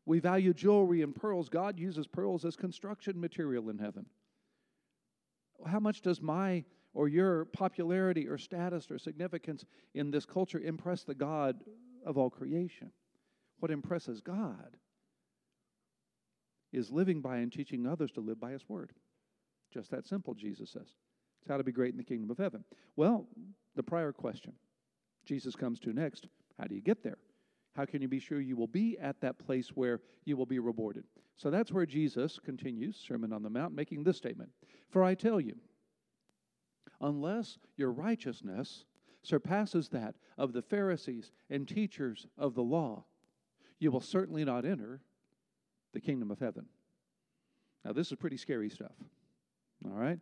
We 0.06 0.20
value 0.20 0.54
jewelry 0.54 1.02
and 1.02 1.16
pearls. 1.16 1.50
God 1.50 1.80
uses 1.80 2.08
pearls 2.08 2.44
as 2.46 2.56
construction 2.56 3.20
material 3.20 3.70
in 3.70 3.78
heaven. 3.78 4.06
How 5.66 5.80
much 5.80 6.02
does 6.02 6.22
my 6.22 6.64
or 6.94 7.08
your 7.08 7.46
popularity 7.46 8.28
or 8.28 8.38
status 8.38 8.90
or 8.90 8.98
significance 8.98 9.66
in 9.94 10.12
this 10.12 10.26
culture 10.26 10.60
impress 10.60 11.04
the 11.04 11.16
God 11.16 11.60
of 12.06 12.18
all 12.18 12.30
creation. 12.30 12.92
What 13.60 13.72
impresses 13.72 14.22
God 14.22 14.78
is 16.72 16.92
living 16.92 17.22
by 17.22 17.38
and 17.38 17.52
teaching 17.52 17.86
others 17.86 18.12
to 18.12 18.22
live 18.22 18.40
by 18.40 18.52
His 18.52 18.68
Word. 18.68 18.92
Just 19.74 19.92
that 19.92 20.08
simple, 20.08 20.34
Jesus 20.34 20.72
says. 20.72 20.88
How 21.50 21.58
to 21.58 21.64
be 21.64 21.72
great 21.72 21.92
in 21.92 21.98
the 21.98 22.04
kingdom 22.04 22.30
of 22.30 22.38
heaven. 22.38 22.64
Well, 22.96 23.28
the 23.76 23.84
prior 23.84 24.14
question 24.14 24.54
Jesus 25.26 25.56
comes 25.56 25.80
to 25.82 25.94
next 25.94 26.28
how 26.60 26.66
do 26.66 26.76
you 26.76 26.82
get 26.82 27.04
there? 27.04 27.18
How 27.76 27.86
can 27.86 28.02
you 28.02 28.08
be 28.08 28.20
sure 28.20 28.40
you 28.40 28.56
will 28.56 28.68
be 28.68 28.98
at 29.00 29.22
that 29.22 29.40
place 29.40 29.70
where 29.70 30.02
you 30.26 30.38
will 30.38 30.46
be 30.46 30.60
rewarded? 30.60 31.06
So 31.38 31.50
that's 31.50 31.72
where 31.72 31.86
Jesus 31.86 32.38
continues, 32.38 32.98
Sermon 32.98 33.32
on 33.32 33.44
the 33.44 33.50
Mount, 33.50 33.74
making 33.74 34.04
this 34.04 34.18
statement 34.18 34.52
For 34.90 35.04
I 35.04 35.16
tell 35.16 35.40
you, 35.40 35.56
unless 37.02 37.58
your 37.78 37.92
righteousness 37.92 38.86
surpasses 39.24 39.90
that 39.90 40.16
of 40.38 40.54
the 40.54 40.62
Pharisees 40.62 41.32
and 41.50 41.68
teachers 41.68 42.28
of 42.38 42.56
the 42.56 42.64
law, 42.64 43.06
you 43.80 43.92
will 43.92 44.02
certainly 44.02 44.44
not 44.44 44.66
enter 44.66 45.02
the 45.94 46.02
kingdom 46.02 46.32
of 46.32 46.40
heaven. 46.40 46.66
Now, 47.86 47.94
this 47.94 48.12
is 48.12 48.18
pretty 48.18 48.38
scary 48.38 48.70
stuff. 48.70 48.96
All 49.86 49.98
right? 49.98 50.20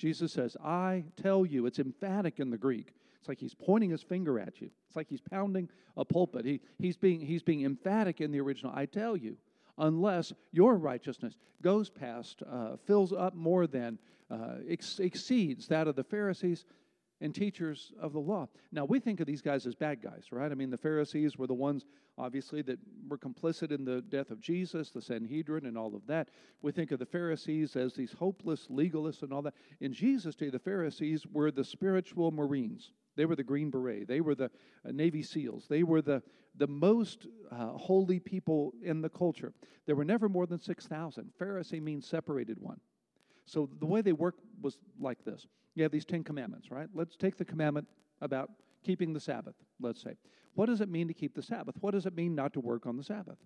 Jesus 0.00 0.32
says, 0.32 0.56
I 0.64 1.04
tell 1.22 1.44
you, 1.44 1.66
it's 1.66 1.78
emphatic 1.78 2.40
in 2.40 2.48
the 2.48 2.56
Greek. 2.56 2.94
It's 3.18 3.28
like 3.28 3.38
he's 3.38 3.54
pointing 3.54 3.90
his 3.90 4.02
finger 4.02 4.40
at 4.40 4.58
you. 4.58 4.70
It's 4.88 4.96
like 4.96 5.10
he's 5.10 5.20
pounding 5.20 5.68
a 5.98 6.06
pulpit. 6.06 6.46
He, 6.46 6.62
he's, 6.78 6.96
being, 6.96 7.20
he's 7.20 7.42
being 7.42 7.66
emphatic 7.66 8.22
in 8.22 8.32
the 8.32 8.40
original. 8.40 8.72
I 8.74 8.86
tell 8.86 9.14
you, 9.14 9.36
unless 9.76 10.32
your 10.52 10.76
righteousness 10.76 11.34
goes 11.60 11.90
past, 11.90 12.42
uh, 12.50 12.76
fills 12.86 13.12
up 13.12 13.34
more 13.34 13.66
than, 13.66 13.98
uh, 14.30 14.54
ex- 14.66 15.00
exceeds 15.00 15.68
that 15.68 15.86
of 15.86 15.96
the 15.96 16.04
Pharisees 16.04 16.64
and 17.20 17.34
teachers 17.34 17.92
of 18.00 18.12
the 18.12 18.20
law. 18.20 18.48
Now, 18.72 18.84
we 18.84 18.98
think 18.98 19.20
of 19.20 19.26
these 19.26 19.42
guys 19.42 19.66
as 19.66 19.74
bad 19.74 20.02
guys, 20.02 20.24
right? 20.30 20.50
I 20.50 20.54
mean, 20.54 20.70
the 20.70 20.78
Pharisees 20.78 21.36
were 21.36 21.46
the 21.46 21.54
ones, 21.54 21.84
obviously, 22.16 22.62
that 22.62 22.78
were 23.08 23.18
complicit 23.18 23.72
in 23.72 23.84
the 23.84 24.00
death 24.02 24.30
of 24.30 24.40
Jesus, 24.40 24.90
the 24.90 25.02
Sanhedrin, 25.02 25.66
and 25.66 25.76
all 25.76 25.94
of 25.94 26.06
that. 26.06 26.28
We 26.62 26.72
think 26.72 26.92
of 26.92 26.98
the 26.98 27.06
Pharisees 27.06 27.76
as 27.76 27.94
these 27.94 28.12
hopeless 28.12 28.68
legalists 28.70 29.22
and 29.22 29.32
all 29.32 29.42
that. 29.42 29.54
In 29.80 29.92
Jesus' 29.92 30.34
day, 30.34 30.50
the 30.50 30.58
Pharisees 30.58 31.26
were 31.26 31.50
the 31.50 31.64
spiritual 31.64 32.30
Marines. 32.30 32.92
They 33.16 33.26
were 33.26 33.36
the 33.36 33.44
Green 33.44 33.70
Beret. 33.70 34.08
They 34.08 34.20
were 34.20 34.34
the 34.34 34.50
uh, 34.86 34.92
Navy 34.92 35.22
SEALs. 35.22 35.66
They 35.68 35.82
were 35.82 36.00
the, 36.00 36.22
the 36.56 36.68
most 36.68 37.26
uh, 37.50 37.72
holy 37.72 38.18
people 38.18 38.72
in 38.82 39.02
the 39.02 39.10
culture. 39.10 39.52
There 39.86 39.96
were 39.96 40.04
never 40.04 40.28
more 40.28 40.46
than 40.46 40.58
6,000. 40.58 41.32
Pharisee 41.38 41.82
means 41.82 42.06
separated 42.06 42.58
one. 42.60 42.80
So 43.50 43.68
the 43.80 43.86
way 43.86 44.00
they 44.00 44.12
work 44.12 44.36
was 44.62 44.78
like 45.00 45.24
this 45.24 45.46
you 45.74 45.82
have 45.82 45.90
these 45.90 46.04
Ten 46.04 46.22
Commandments, 46.22 46.70
right? 46.70 46.88
Let's 46.94 47.16
take 47.16 47.36
the 47.36 47.44
commandment 47.44 47.88
about 48.20 48.50
keeping 48.84 49.12
the 49.12 49.20
Sabbath, 49.20 49.54
let's 49.80 50.02
say. 50.02 50.14
What 50.54 50.66
does 50.66 50.80
it 50.80 50.88
mean 50.88 51.08
to 51.08 51.14
keep 51.14 51.34
the 51.34 51.42
Sabbath? 51.42 51.74
What 51.80 51.92
does 51.92 52.06
it 52.06 52.14
mean 52.14 52.34
not 52.34 52.52
to 52.52 52.60
work 52.60 52.86
on 52.86 52.96
the 52.96 53.02
Sabbath? 53.02 53.38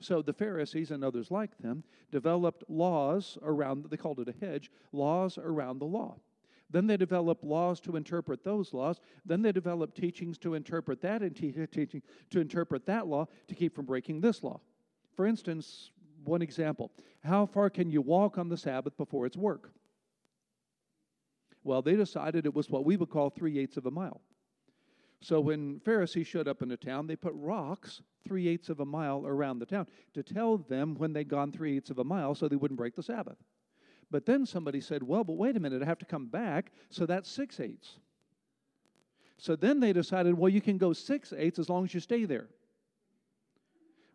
So 0.00 0.22
the 0.22 0.32
Pharisees 0.32 0.90
and 0.90 1.04
others 1.04 1.30
like 1.30 1.56
them 1.58 1.84
developed 2.10 2.64
laws 2.68 3.36
around, 3.42 3.86
they 3.90 3.96
called 3.96 4.20
it 4.20 4.28
a 4.28 4.44
hedge, 4.44 4.70
laws 4.92 5.38
around 5.38 5.78
the 5.78 5.86
law. 5.86 6.16
Then 6.70 6.86
they 6.86 6.96
developed 6.96 7.44
laws 7.44 7.78
to 7.80 7.96
interpret 7.96 8.44
those 8.44 8.72
laws. 8.72 9.00
Then 9.26 9.42
they 9.42 9.52
developed 9.52 9.96
teachings 9.96 10.38
to 10.38 10.54
interpret 10.54 11.02
that 11.02 11.20
and 11.22 11.36
te- 11.36 11.66
teaching 11.66 12.02
to 12.30 12.40
interpret 12.40 12.86
that 12.86 13.06
law 13.06 13.26
to 13.48 13.54
keep 13.54 13.74
from 13.74 13.84
breaking 13.84 14.20
this 14.20 14.42
law. 14.42 14.60
For 15.14 15.26
instance, 15.26 15.90
one 16.24 16.42
example 16.42 16.90
how 17.22 17.46
far 17.46 17.70
can 17.70 17.90
you 17.90 18.00
walk 18.00 18.36
on 18.38 18.48
the 18.48 18.56
Sabbath 18.56 18.96
before 18.96 19.26
it's 19.26 19.36
work? 19.36 19.72
Well, 21.64 21.82
they 21.82 21.94
decided 21.94 22.46
it 22.46 22.54
was 22.54 22.68
what 22.68 22.84
we 22.84 22.96
would 22.96 23.10
call 23.10 23.30
three 23.30 23.58
eighths 23.58 23.76
of 23.76 23.86
a 23.86 23.90
mile. 23.90 24.20
So 25.20 25.40
when 25.40 25.78
Pharisees 25.84 26.26
showed 26.26 26.48
up 26.48 26.62
in 26.62 26.72
a 26.72 26.76
town, 26.76 27.06
they 27.06 27.14
put 27.14 27.32
rocks 27.36 28.02
three 28.26 28.48
eighths 28.48 28.68
of 28.68 28.80
a 28.80 28.84
mile 28.84 29.24
around 29.24 29.60
the 29.60 29.66
town 29.66 29.86
to 30.14 30.22
tell 30.22 30.58
them 30.58 30.96
when 30.96 31.12
they'd 31.12 31.28
gone 31.28 31.52
three 31.52 31.76
eighths 31.76 31.90
of 31.90 32.00
a 32.00 32.04
mile 32.04 32.34
so 32.34 32.48
they 32.48 32.56
wouldn't 32.56 32.78
break 32.78 32.96
the 32.96 33.02
Sabbath. 33.02 33.38
But 34.10 34.26
then 34.26 34.44
somebody 34.44 34.80
said, 34.80 35.02
well, 35.02 35.22
but 35.22 35.34
wait 35.34 35.56
a 35.56 35.60
minute, 35.60 35.80
I 35.80 35.86
have 35.86 35.98
to 36.00 36.04
come 36.04 36.26
back, 36.26 36.72
so 36.90 37.06
that's 37.06 37.30
six 37.30 37.60
eighths. 37.60 37.98
So 39.38 39.56
then 39.56 39.80
they 39.80 39.92
decided, 39.92 40.36
well, 40.36 40.48
you 40.48 40.60
can 40.60 40.76
go 40.76 40.92
six 40.92 41.32
eighths 41.36 41.58
as 41.58 41.68
long 41.68 41.84
as 41.84 41.94
you 41.94 42.00
stay 42.00 42.24
there. 42.24 42.48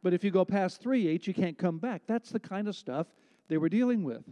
But 0.03 0.13
if 0.13 0.23
you 0.23 0.31
go 0.31 0.45
past 0.45 0.81
three 0.81 1.07
eighths, 1.07 1.27
you 1.27 1.33
can't 1.33 1.57
come 1.57 1.79
back. 1.79 2.03
That's 2.07 2.29
the 2.29 2.39
kind 2.39 2.67
of 2.67 2.75
stuff 2.75 3.07
they 3.47 3.57
were 3.57 3.69
dealing 3.69 4.03
with. 4.03 4.23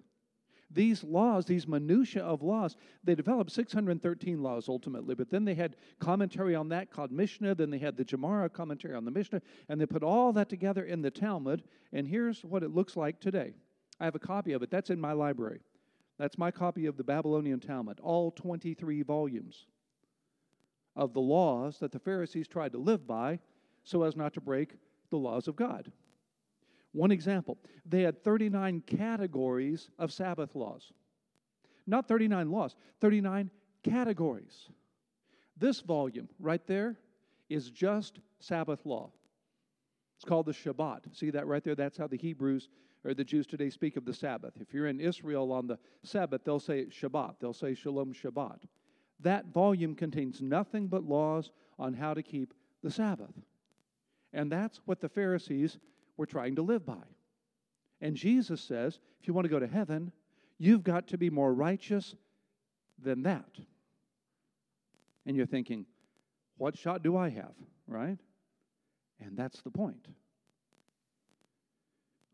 These 0.71 1.03
laws, 1.03 1.45
these 1.45 1.67
minutiae 1.67 2.23
of 2.23 2.41
laws, 2.41 2.75
they 3.03 3.15
developed 3.15 3.51
613 3.51 4.41
laws 4.41 4.67
ultimately, 4.67 5.15
but 5.15 5.29
then 5.29 5.45
they 5.45 5.53
had 5.53 5.77
commentary 5.99 6.55
on 6.55 6.69
that 6.69 6.91
called 6.91 7.11
Mishnah, 7.11 7.55
then 7.55 7.69
they 7.69 7.77
had 7.77 7.95
the 7.95 8.03
Gemara 8.03 8.49
commentary 8.49 8.95
on 8.95 9.05
the 9.05 9.11
Mishnah, 9.11 9.41
and 9.69 9.79
they 9.79 9.85
put 9.85 10.03
all 10.03 10.33
that 10.33 10.49
together 10.49 10.83
in 10.83 11.01
the 11.01 11.11
Talmud, 11.11 11.63
and 11.93 12.07
here's 12.07 12.43
what 12.43 12.63
it 12.63 12.73
looks 12.73 12.97
like 12.97 13.19
today. 13.19 13.53
I 13.99 14.05
have 14.05 14.15
a 14.15 14.19
copy 14.19 14.53
of 14.53 14.63
it. 14.63 14.71
That's 14.71 14.89
in 14.89 14.99
my 14.99 15.13
library. 15.13 15.61
That's 16.17 16.37
my 16.37 16.51
copy 16.51 16.87
of 16.87 16.97
the 16.97 17.03
Babylonian 17.03 17.59
Talmud, 17.59 17.99
all 18.01 18.31
23 18.31 19.03
volumes 19.03 19.67
of 20.95 21.13
the 21.13 21.21
laws 21.21 21.79
that 21.79 21.91
the 21.91 21.99
Pharisees 21.99 22.47
tried 22.47 22.71
to 22.71 22.77
live 22.77 23.05
by 23.05 23.39
so 23.83 24.03
as 24.03 24.15
not 24.15 24.33
to 24.33 24.41
break 24.41 24.75
the 25.15 25.29
laws 25.29 25.47
of 25.47 25.55
God. 25.55 25.91
One 26.91 27.11
example 27.11 27.57
they 27.85 28.01
had 28.01 28.23
39 28.23 28.83
categories 28.85 29.89
of 29.97 30.11
Sabbath 30.11 30.55
laws. 30.55 30.91
Not 31.87 32.07
39 32.07 32.51
laws, 32.51 32.75
39 32.99 33.49
categories. 33.83 34.69
This 35.57 35.79
volume 35.79 36.27
right 36.39 36.65
there 36.67 36.97
is 37.49 37.69
just 37.69 38.19
Sabbath 38.39 38.85
law. 38.85 39.11
It's 40.17 40.25
called 40.25 40.47
the 40.47 40.51
Shabbat. 40.51 41.15
See 41.15 41.29
that 41.29 41.47
right 41.47 41.63
there? 41.63 41.75
That's 41.75 41.97
how 41.97 42.07
the 42.07 42.17
Hebrews 42.17 42.67
or 43.05 43.13
the 43.13 43.23
Jews 43.23 43.45
today 43.45 43.69
speak 43.69 43.95
of 43.95 44.05
the 44.05 44.13
Sabbath. 44.13 44.53
If 44.59 44.73
you're 44.73 44.87
in 44.87 44.99
Israel 44.99 45.51
on 45.51 45.67
the 45.67 45.77
Sabbath, 46.03 46.41
they'll 46.43 46.59
say 46.59 46.85
Shabbat. 46.85 47.35
They'll 47.39 47.53
say 47.53 47.73
Shalom 47.75 48.13
Shabbat. 48.13 48.63
That 49.21 49.47
volume 49.47 49.95
contains 49.95 50.41
nothing 50.41 50.87
but 50.87 51.03
laws 51.03 51.51
on 51.79 51.93
how 51.93 52.13
to 52.13 52.23
keep 52.23 52.53
the 52.83 52.91
Sabbath. 52.91 53.33
And 54.35 54.51
that's 54.51 54.81
what 54.85 54.99
the 54.99 55.09
Pharisees 55.09 55.79
were 56.17 56.25
trying 56.25 56.57
to 56.57 56.61
live 56.61 56.85
by. 56.85 57.03
And 58.01 58.15
Jesus 58.15 58.61
says, 58.61 58.99
if 59.21 59.27
you 59.27 59.33
want 59.33 59.45
to 59.45 59.49
go 59.49 59.59
to 59.59 59.67
heaven, 59.67 60.11
you've 60.59 60.83
got 60.83 61.07
to 61.07 61.17
be 61.17 61.29
more 61.29 61.53
righteous 61.53 62.13
than 63.01 63.23
that. 63.23 63.49
And 65.25 65.37
you're 65.37 65.45
thinking, 65.45 65.85
what 66.57 66.77
shot 66.77 67.01
do 67.01 67.15
I 67.15 67.29
have, 67.29 67.53
right? 67.87 68.19
And 69.21 69.37
that's 69.37 69.61
the 69.61 69.71
point. 69.71 70.07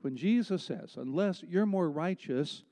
When 0.01 0.17
Jesus 0.17 0.63
says, 0.63 0.96
unless 0.98 1.43
you're 1.48 1.67
more 1.67 1.89
righteous 1.89 2.63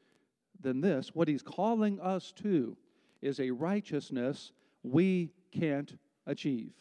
than 0.60 0.82
this, 0.82 1.14
what 1.14 1.28
he's 1.28 1.44
calling 1.44 2.00
us 2.02 2.34
to 2.38 2.76
is 3.22 3.40
a 3.40 3.52
righteousness 3.52 4.52
we 4.82 5.32
can't 5.52 5.98
achieve, 6.26 6.74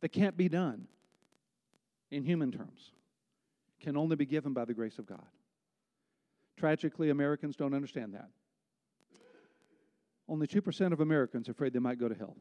that 0.00 0.10
can't 0.10 0.36
be 0.36 0.48
done 0.48 0.86
in 2.10 2.22
human 2.24 2.52
terms, 2.52 2.92
can 3.80 3.96
only 3.96 4.16
be 4.16 4.26
given 4.26 4.52
by 4.52 4.64
the 4.64 4.74
grace 4.74 4.98
of 4.98 5.06
God. 5.06 5.26
Tragically, 6.56 7.10
Americans 7.10 7.56
don't 7.56 7.74
understand 7.74 8.14
that. 8.14 8.28
Only 10.28 10.46
2% 10.46 10.92
of 10.92 11.00
Americans 11.00 11.48
are 11.48 11.52
afraid 11.52 11.72
they 11.72 11.78
might 11.78 11.98
go 11.98 12.08
to 12.08 12.14
hell. 12.14 12.36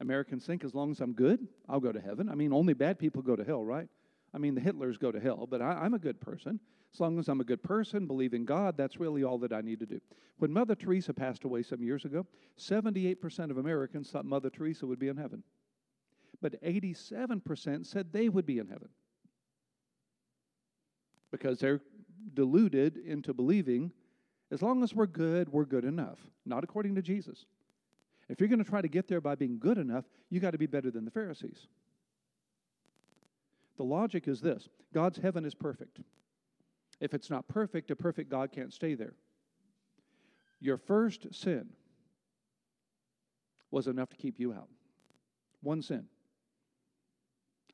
Americans 0.00 0.44
think 0.44 0.64
as 0.64 0.74
long 0.74 0.90
as 0.90 1.00
I'm 1.00 1.12
good, 1.12 1.46
I'll 1.68 1.80
go 1.80 1.92
to 1.92 2.00
heaven. 2.00 2.28
I 2.28 2.34
mean, 2.34 2.52
only 2.52 2.72
bad 2.72 2.98
people 2.98 3.22
go 3.22 3.36
to 3.36 3.44
hell, 3.44 3.64
right? 3.64 3.88
I 4.32 4.38
mean, 4.38 4.54
the 4.54 4.60
Hitlers 4.60 4.98
go 4.98 5.10
to 5.10 5.20
hell, 5.20 5.46
but 5.48 5.60
I, 5.60 5.84
am 5.84 5.94
a 5.94 5.98
good 5.98 6.20
person. 6.20 6.60
As 6.92 7.00
long 7.00 7.18
as 7.18 7.28
I'm 7.28 7.40
a 7.40 7.44
good 7.44 7.62
person, 7.62 8.06
believe 8.06 8.34
in 8.34 8.44
God, 8.44 8.76
that's 8.76 8.98
really 8.98 9.24
all 9.24 9.38
that 9.38 9.52
I 9.52 9.60
need 9.60 9.80
to 9.80 9.86
do. 9.86 10.00
When 10.38 10.52
Mother 10.52 10.74
Teresa 10.74 11.12
passed 11.12 11.44
away 11.44 11.62
some 11.62 11.82
years 11.82 12.04
ago, 12.04 12.26
78% 12.58 13.50
of 13.50 13.58
Americans 13.58 14.10
thought 14.10 14.24
Mother 14.24 14.50
Teresa 14.50 14.86
would 14.86 14.98
be 14.98 15.08
in 15.08 15.16
heaven 15.16 15.42
but 16.40 16.62
87% 16.62 17.86
said 17.86 18.12
they 18.12 18.28
would 18.28 18.46
be 18.46 18.58
in 18.58 18.68
heaven 18.68 18.88
because 21.30 21.58
they're 21.58 21.80
deluded 22.34 22.96
into 22.96 23.34
believing 23.34 23.92
as 24.50 24.62
long 24.62 24.82
as 24.82 24.94
we're 24.94 25.06
good, 25.06 25.48
we're 25.50 25.64
good 25.64 25.84
enough, 25.84 26.18
not 26.46 26.64
according 26.64 26.94
to 26.94 27.02
Jesus. 27.02 27.44
If 28.28 28.40
you're 28.40 28.48
going 28.48 28.62
to 28.62 28.68
try 28.68 28.80
to 28.80 28.88
get 28.88 29.08
there 29.08 29.20
by 29.20 29.34
being 29.34 29.58
good 29.58 29.78
enough, 29.78 30.04
you 30.30 30.40
got 30.40 30.52
to 30.52 30.58
be 30.58 30.66
better 30.66 30.90
than 30.90 31.04
the 31.04 31.10
Pharisees. 31.10 31.66
The 33.76 33.84
logic 33.84 34.28
is 34.28 34.40
this 34.40 34.68
God's 34.92 35.18
heaven 35.18 35.44
is 35.44 35.54
perfect. 35.54 36.00
If 37.00 37.14
it's 37.14 37.30
not 37.30 37.46
perfect, 37.48 37.90
a 37.90 37.96
perfect 37.96 38.30
God 38.30 38.50
can't 38.52 38.72
stay 38.72 38.94
there. 38.94 39.14
Your 40.60 40.76
first 40.76 41.32
sin 41.32 41.68
was 43.70 43.86
enough 43.86 44.08
to 44.10 44.16
keep 44.16 44.40
you 44.40 44.52
out. 44.52 44.68
One 45.62 45.82
sin. 45.82 46.06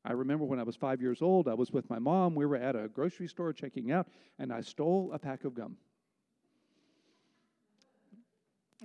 I 0.04 0.12
remember 0.12 0.44
when 0.44 0.58
I 0.58 0.62
was 0.64 0.76
five 0.76 1.00
years 1.00 1.22
old, 1.22 1.48
I 1.48 1.54
was 1.54 1.72
with 1.72 1.88
my 1.88 1.98
mom. 1.98 2.34
We 2.34 2.44
were 2.44 2.56
at 2.56 2.76
a 2.76 2.88
grocery 2.88 3.26
store 3.26 3.52
checking 3.52 3.90
out, 3.90 4.06
and 4.38 4.52
I 4.52 4.60
stole 4.60 5.10
a 5.14 5.18
pack 5.18 5.44
of 5.44 5.54
gum. 5.54 5.76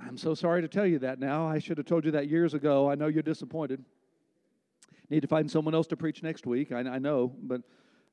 I'm 0.02 0.18
so 0.18 0.34
sorry 0.34 0.62
to 0.62 0.70
tell 0.70 0.86
you 0.86 1.00
that 1.00 1.20
now. 1.20 1.46
I 1.46 1.60
should 1.60 1.78
have 1.78 1.86
told 1.88 2.06
you 2.06 2.12
that 2.12 2.30
years 2.30 2.54
ago. 2.54 2.90
I 2.90 2.96
know 2.96 3.08
you're 3.08 3.22
disappointed. 3.22 3.84
Need 5.10 5.22
to 5.22 5.28
find 5.28 5.50
someone 5.50 5.76
else 5.76 5.88
to 5.88 5.98
preach 5.98 6.24
next 6.24 6.46
week. 6.46 6.72
I, 6.72 6.80
I 6.80 7.00
know, 7.00 7.34
but 7.42 7.62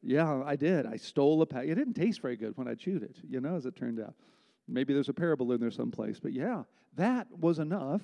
yeah, 0.03 0.43
I 0.45 0.57
did. 0.57 0.87
I 0.87 0.97
stole 0.97 1.43
a 1.43 1.47
pack. 1.47 1.67
It 1.67 1.75
didn't 1.75 1.95
taste 1.95 2.21
very 2.21 2.37
good 2.37 2.57
when 2.57 2.67
I 2.67 2.75
chewed 2.75 3.03
it, 3.03 3.17
you 3.29 3.41
know, 3.41 3.57
as 3.57 3.67
it 3.67 3.77
turned 3.77 4.01
out. 4.01 4.15
Maybe 4.67 4.95
there's 4.95 5.09
a 5.09 5.15
parable 5.15 5.53
in 5.53 5.61
there 5.61 5.71
someplace, 5.71 6.19
but 6.19 6.33
yeah, 6.33 6.65
that 6.97 7.29
was 7.31 7.61
enough 7.61 8.03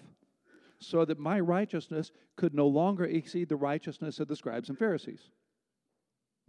so 0.84 1.04
that 1.04 1.18
my 1.18 1.40
righteousness 1.40 2.12
could 2.36 2.54
no 2.54 2.66
longer 2.66 3.04
exceed 3.04 3.48
the 3.48 3.56
righteousness 3.56 4.18
of 4.20 4.28
the 4.28 4.36
scribes 4.36 4.68
and 4.68 4.78
Pharisees. 4.78 5.30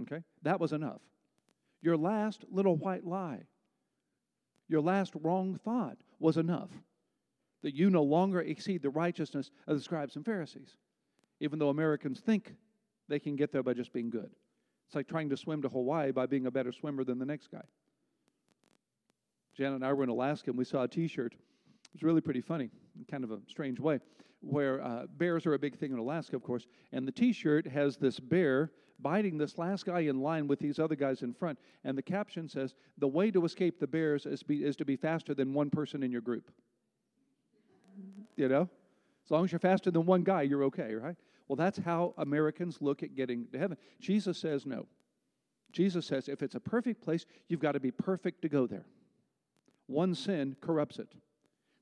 Okay? 0.01 0.23
That 0.41 0.59
was 0.59 0.73
enough. 0.73 1.01
Your 1.81 1.97
last 1.97 2.45
little 2.51 2.75
white 2.75 3.05
lie, 3.05 3.43
your 4.67 4.81
last 4.81 5.13
wrong 5.21 5.59
thought 5.63 5.97
was 6.19 6.37
enough 6.37 6.69
that 7.61 7.75
you 7.75 7.89
no 7.89 8.03
longer 8.03 8.41
exceed 8.41 8.81
the 8.81 8.89
righteousness 8.89 9.49
of 9.67 9.77
the 9.77 9.83
scribes 9.83 10.15
and 10.15 10.25
Pharisees, 10.25 10.77
even 11.39 11.59
though 11.59 11.69
Americans 11.69 12.19
think 12.19 12.55
they 13.07 13.19
can 13.19 13.35
get 13.35 13.51
there 13.51 13.63
by 13.63 13.73
just 13.73 13.93
being 13.93 14.09
good. 14.09 14.29
It's 14.87 14.95
like 14.95 15.07
trying 15.07 15.29
to 15.29 15.37
swim 15.37 15.61
to 15.61 15.69
Hawaii 15.69 16.11
by 16.11 16.25
being 16.25 16.45
a 16.45 16.51
better 16.51 16.71
swimmer 16.71 17.03
than 17.03 17.19
the 17.19 17.25
next 17.25 17.49
guy. 17.51 17.63
Janet 19.55 19.75
and 19.75 19.85
I 19.85 19.93
were 19.93 20.03
in 20.03 20.09
Alaska 20.09 20.49
and 20.49 20.57
we 20.57 20.65
saw 20.65 20.83
a 20.83 20.87
t 20.87 21.07
shirt. 21.07 21.35
It 21.93 21.97
was 21.97 22.03
really 22.03 22.21
pretty 22.21 22.41
funny, 22.41 22.69
in 22.97 23.05
kind 23.05 23.23
of 23.23 23.31
a 23.31 23.39
strange 23.47 23.79
way, 23.79 23.99
where 24.41 24.83
uh, 24.83 25.05
bears 25.17 25.45
are 25.45 25.53
a 25.53 25.59
big 25.59 25.77
thing 25.77 25.91
in 25.91 25.99
Alaska, 25.99 26.35
of 26.35 26.43
course. 26.43 26.65
And 26.91 27.07
the 27.07 27.11
t 27.11 27.31
shirt 27.31 27.67
has 27.67 27.97
this 27.97 28.19
bear 28.19 28.71
biting 28.99 29.37
this 29.37 29.57
last 29.57 29.85
guy 29.85 29.99
in 30.01 30.21
line 30.21 30.47
with 30.47 30.59
these 30.59 30.79
other 30.79 30.95
guys 30.95 31.21
in 31.21 31.33
front. 31.33 31.59
And 31.83 31.97
the 31.97 32.01
caption 32.01 32.49
says, 32.49 32.73
The 32.97 33.07
way 33.07 33.29
to 33.29 33.45
escape 33.45 33.79
the 33.79 33.87
bears 33.87 34.25
is, 34.25 34.41
be, 34.41 34.63
is 34.63 34.75
to 34.77 34.85
be 34.85 34.95
faster 34.95 35.35
than 35.35 35.53
one 35.53 35.69
person 35.69 36.01
in 36.01 36.11
your 36.11 36.21
group. 36.21 36.51
You 38.35 38.47
know? 38.47 38.69
As 39.25 39.31
long 39.31 39.45
as 39.45 39.51
you're 39.51 39.59
faster 39.59 39.91
than 39.91 40.05
one 40.05 40.23
guy, 40.23 40.41
you're 40.41 40.63
okay, 40.65 40.95
right? 40.95 41.15
Well, 41.47 41.55
that's 41.55 41.77
how 41.77 42.13
Americans 42.17 42.79
look 42.81 43.03
at 43.03 43.15
getting 43.15 43.47
to 43.53 43.59
heaven. 43.59 43.77
Jesus 43.99 44.37
says 44.37 44.65
no. 44.65 44.87
Jesus 45.71 46.05
says 46.05 46.27
if 46.27 46.41
it's 46.41 46.55
a 46.55 46.59
perfect 46.59 47.01
place, 47.01 47.25
you've 47.47 47.59
got 47.59 47.73
to 47.73 47.79
be 47.79 47.91
perfect 47.91 48.41
to 48.41 48.49
go 48.49 48.67
there. 48.67 48.85
One 49.87 50.15
sin 50.15 50.55
corrupts 50.61 50.99
it. 50.99 51.09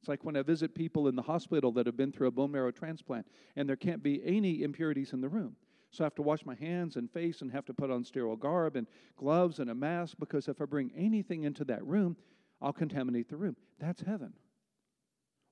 It's 0.01 0.09
like 0.09 0.23
when 0.23 0.35
I 0.35 0.41
visit 0.41 0.73
people 0.73 1.07
in 1.07 1.15
the 1.15 1.21
hospital 1.21 1.71
that 1.73 1.85
have 1.85 1.95
been 1.95 2.11
through 2.11 2.27
a 2.27 2.31
bone 2.31 2.51
marrow 2.51 2.71
transplant 2.71 3.27
and 3.55 3.69
there 3.69 3.75
can't 3.75 4.01
be 4.01 4.19
any 4.25 4.63
impurities 4.63 5.13
in 5.13 5.21
the 5.21 5.29
room. 5.29 5.55
So 5.91 6.03
I 6.03 6.05
have 6.05 6.15
to 6.15 6.23
wash 6.23 6.43
my 6.43 6.55
hands 6.55 6.95
and 6.95 7.11
face 7.11 7.41
and 7.41 7.51
have 7.51 7.65
to 7.65 7.73
put 7.73 7.91
on 7.91 8.03
sterile 8.03 8.35
garb 8.35 8.77
and 8.77 8.87
gloves 9.15 9.59
and 9.59 9.69
a 9.69 9.75
mask 9.75 10.15
because 10.19 10.47
if 10.47 10.59
I 10.59 10.65
bring 10.65 10.91
anything 10.97 11.43
into 11.43 11.63
that 11.65 11.85
room, 11.85 12.17
I'll 12.59 12.73
contaminate 12.73 13.29
the 13.29 13.37
room. 13.37 13.55
That's 13.79 14.01
heaven. 14.01 14.33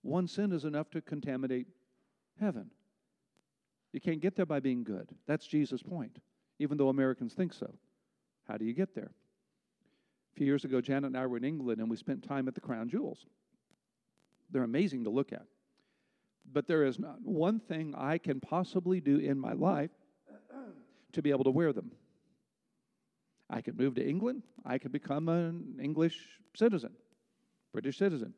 One 0.02 0.28
sin 0.28 0.52
is 0.52 0.66
enough 0.66 0.90
to 0.92 1.02
contaminate 1.02 1.68
heaven. 2.40 2.72
You 3.94 4.02
can't 4.02 4.22
get 4.22 4.36
there 4.36 4.48
by 4.48 4.62
being 4.62 4.84
good. 4.84 5.10
That's 5.28 5.46
Jesus' 5.46 5.84
point, 5.84 6.18
even 6.58 6.78
though 6.78 6.90
Americans 6.90 7.36
think 7.36 7.54
so. 7.54 7.72
How 8.48 8.58
do 8.58 8.66
you 8.66 8.74
get 8.74 8.96
there? 8.96 9.12
A 10.34 10.36
few 10.36 10.48
years 10.48 10.66
ago, 10.66 10.82
Janet 10.82 11.10
and 11.10 11.18
I 11.18 11.28
were 11.28 11.38
in 11.38 11.44
England 11.44 11.82
and 11.82 11.90
we 11.90 11.98
spent 11.98 12.24
time 12.24 12.48
at 12.48 12.56
the 12.56 12.62
Crown 12.62 12.90
Jewels. 12.90 13.28
They're 14.52 14.64
amazing 14.64 15.04
to 15.04 15.10
look 15.10 15.32
at. 15.34 15.46
But 16.52 16.68
there 16.68 16.84
is 16.86 16.98
not 17.00 17.22
one 17.22 17.60
thing 17.60 17.94
I 17.96 18.18
can 18.18 18.40
possibly 18.40 19.00
do 19.00 19.18
in 19.18 19.38
my 19.38 19.54
life 19.54 19.92
to 21.14 21.22
be 21.22 21.30
able 21.30 21.44
to 21.44 21.52
wear 21.52 21.74
them. 21.74 21.92
I 23.50 23.62
could 23.62 23.78
move 23.78 23.96
to 23.96 24.08
England. 24.08 24.44
I 24.66 24.78
could 24.78 24.92
become 24.92 25.30
an 25.30 25.80
English 25.82 26.18
citizen, 26.56 26.92
British 27.72 27.98
citizen. 27.98 28.34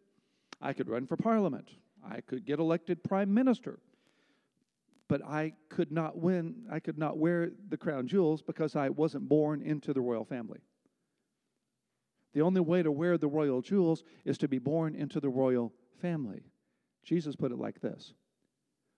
I 0.62 0.74
could 0.74 0.90
run 0.90 1.08
for 1.08 1.18
parliament. 1.18 1.70
I 2.04 2.22
could 2.22 2.46
get 2.46 2.60
elected 2.60 3.04
prime 3.04 3.34
minister 3.34 3.80
but 5.12 5.22
I 5.26 5.52
could 5.68 5.92
not 5.92 6.20
win, 6.20 6.56
I 6.72 6.80
could 6.80 6.98
not 6.98 7.18
wear 7.18 7.52
the 7.68 7.76
crown 7.76 8.08
jewels 8.08 8.42
because 8.42 8.78
I 8.78 8.88
wasn't 8.88 9.28
born 9.28 9.62
into 9.62 9.92
the 9.92 10.00
royal 10.00 10.24
family. 10.24 10.62
The 12.34 12.40
only 12.40 12.62
way 12.62 12.82
to 12.82 12.94
wear 12.94 13.18
the 13.18 13.28
royal 13.28 13.62
jewels 13.62 14.06
is 14.24 14.38
to 14.38 14.48
be 14.48 14.58
born 14.58 14.96
into 14.96 15.20
the 15.20 15.28
royal 15.28 15.74
family. 16.02 16.44
Jesus 17.04 17.36
put 17.36 17.52
it 17.52 17.58
like 17.58 17.82
this 17.82 18.14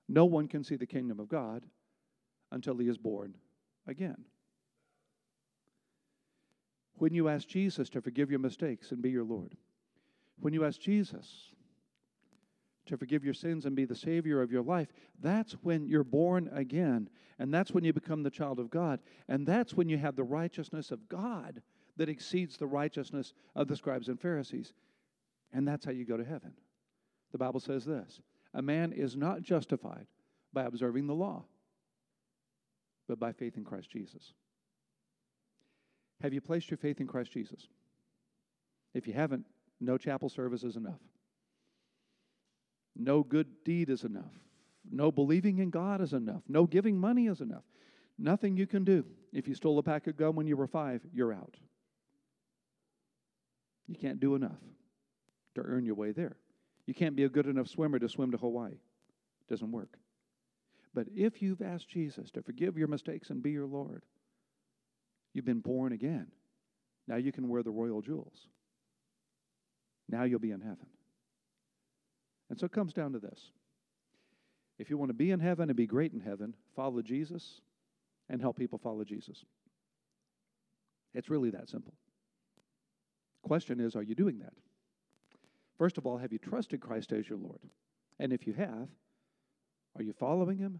No 0.08 0.26
one 0.26 0.48
can 0.48 0.64
see 0.64 0.76
the 0.76 0.86
kingdom 0.86 1.20
of 1.20 1.30
God 1.30 1.66
until 2.52 2.78
he 2.78 2.88
is 2.88 2.98
born 2.98 3.36
again. 3.88 4.26
When 6.96 7.14
you 7.14 7.28
ask 7.28 7.48
Jesus 7.48 7.90
to 7.90 8.02
forgive 8.02 8.30
your 8.30 8.40
mistakes 8.40 8.92
and 8.92 9.02
be 9.02 9.10
your 9.10 9.24
Lord, 9.24 9.58
when 10.40 10.54
you 10.54 10.64
ask 10.64 10.80
Jesus 10.80 11.52
to 12.86 12.98
forgive 12.98 13.24
your 13.24 13.34
sins 13.34 13.66
and 13.66 13.76
be 13.76 13.86
the 13.86 13.96
Savior 13.96 14.42
of 14.42 14.52
your 14.52 14.62
life, 14.62 14.90
that's 15.20 15.54
when 15.64 15.88
you're 15.88 16.04
born 16.04 16.50
again. 16.54 17.10
And 17.40 17.54
that's 17.54 17.72
when 17.72 17.84
you 17.84 17.94
become 17.94 18.24
the 18.24 18.30
child 18.30 18.60
of 18.60 18.70
God. 18.70 19.00
And 19.28 19.48
that's 19.48 19.74
when 19.74 19.90
you 19.90 19.98
have 19.98 20.16
the 20.16 20.24
righteousness 20.24 20.92
of 20.92 21.08
God 21.10 21.62
that 21.98 22.10
exceeds 22.10 22.58
the 22.58 22.68
righteousness 22.68 23.34
of 23.56 23.68
the 23.68 23.76
scribes 23.76 24.08
and 24.08 24.20
Pharisees. 24.20 24.74
And 25.52 25.68
that's 25.68 25.86
how 25.86 25.92
you 25.92 26.06
go 26.06 26.18
to 26.18 26.24
heaven. 26.24 26.54
The 27.34 27.38
Bible 27.40 27.60
says 27.60 27.84
this 27.84 28.22
A 28.54 28.62
man 28.62 28.94
is 28.94 29.18
not 29.18 29.42
justified 29.42 30.08
by 30.54 30.64
observing 30.64 31.08
the 31.08 31.16
law, 31.16 31.44
but 33.10 33.20
by 33.20 33.34
faith 33.34 33.58
in 33.58 33.66
Christ 33.66 33.90
Jesus. 33.90 34.34
Have 36.22 36.34
you 36.34 36.40
placed 36.40 36.72
your 36.72 36.78
faith 36.78 37.02
in 37.02 37.08
Christ 37.08 37.34
Jesus? 37.34 37.68
If 38.94 39.08
you 39.08 39.14
haven't, 39.14 39.46
no 39.82 39.98
chapel 39.98 40.30
service 40.30 40.64
is 40.64 40.78
enough. 40.78 41.02
No 42.96 43.24
good 43.24 43.48
deed 43.66 43.90
is 43.90 44.04
enough. 44.04 44.32
No 44.90 45.12
believing 45.12 45.58
in 45.58 45.72
God 45.72 46.00
is 46.00 46.14
enough. 46.14 46.44
No 46.48 46.66
giving 46.66 46.98
money 46.98 47.28
is 47.28 47.42
enough. 47.42 47.64
Nothing 48.20 48.56
you 48.56 48.68
can 48.68 48.84
do. 48.84 49.04
If 49.34 49.48
you 49.48 49.56
stole 49.56 49.80
a 49.80 49.84
pack 49.84 50.06
of 50.06 50.16
gum 50.16 50.36
when 50.36 50.46
you 50.46 50.56
were 50.56 50.68
five, 50.68 51.02
you're 51.12 51.34
out. 51.34 51.58
You 53.88 53.96
can't 53.96 54.20
do 54.20 54.36
enough 54.36 54.62
to 55.56 55.62
earn 55.62 55.84
your 55.84 55.96
way 55.96 56.12
there. 56.12 56.38
You 56.86 56.94
can't 56.94 57.16
be 57.16 57.24
a 57.24 57.30
good 57.30 57.48
enough 57.48 57.68
swimmer 57.68 58.00
to 58.00 58.10
swim 58.10 58.32
to 58.32 58.38
Hawaii. 58.38 58.74
It 58.74 59.50
doesn't 59.50 59.72
work. 59.72 59.98
But 60.94 61.08
if 61.16 61.42
you've 61.42 61.62
asked 61.62 61.90
Jesus 61.90 62.30
to 62.32 62.42
forgive 62.42 62.78
your 62.78 62.88
mistakes 62.88 63.30
and 63.30 63.42
be 63.42 63.52
your 63.52 63.66
Lord, 63.66 64.04
you've 65.34 65.46
been 65.46 65.60
born 65.60 65.92
again. 65.92 66.28
Now 67.08 67.16
you 67.16 67.32
can 67.32 67.50
wear 67.50 67.64
the 67.64 67.72
royal 67.72 68.02
jewels. 68.02 68.48
Now 70.10 70.24
you'll 70.24 70.40
be 70.40 70.52
in 70.52 70.62
heaven. 70.62 70.88
And 72.50 72.60
so 72.60 72.66
it 72.66 72.72
comes 72.72 72.94
down 72.94 73.14
to 73.14 73.20
this. 73.20 73.52
If 74.78 74.90
you 74.90 74.98
want 74.98 75.10
to 75.10 75.16
be 75.16 75.32
in 75.32 75.40
heaven 75.40 75.70
and 75.70 75.78
be 75.78 75.88
great 75.88 76.14
in 76.14 76.20
heaven, 76.20 76.54
follow 76.76 77.02
Jesus 77.02 77.62
and 78.30 78.42
help 78.42 78.58
people 78.58 78.78
follow 78.78 79.04
Jesus. 79.04 79.44
It's 81.14 81.30
really 81.30 81.52
that 81.52 81.70
simple. 81.70 81.94
Question 83.44 83.80
is, 83.80 83.96
are 83.96 84.04
you 84.04 84.16
doing 84.16 84.40
that? 84.40 84.54
First 85.78 85.98
of 85.98 86.06
all, 86.06 86.18
have 86.18 86.32
you 86.32 86.40
trusted 86.40 86.82
Christ 86.82 87.12
as 87.12 87.28
your 87.28 87.40
Lord? 87.40 87.60
And 88.20 88.32
if 88.32 88.46
you 88.46 88.54
have, 88.54 88.88
are 89.96 90.04
you 90.04 90.14
following 90.14 90.58
him 90.58 90.80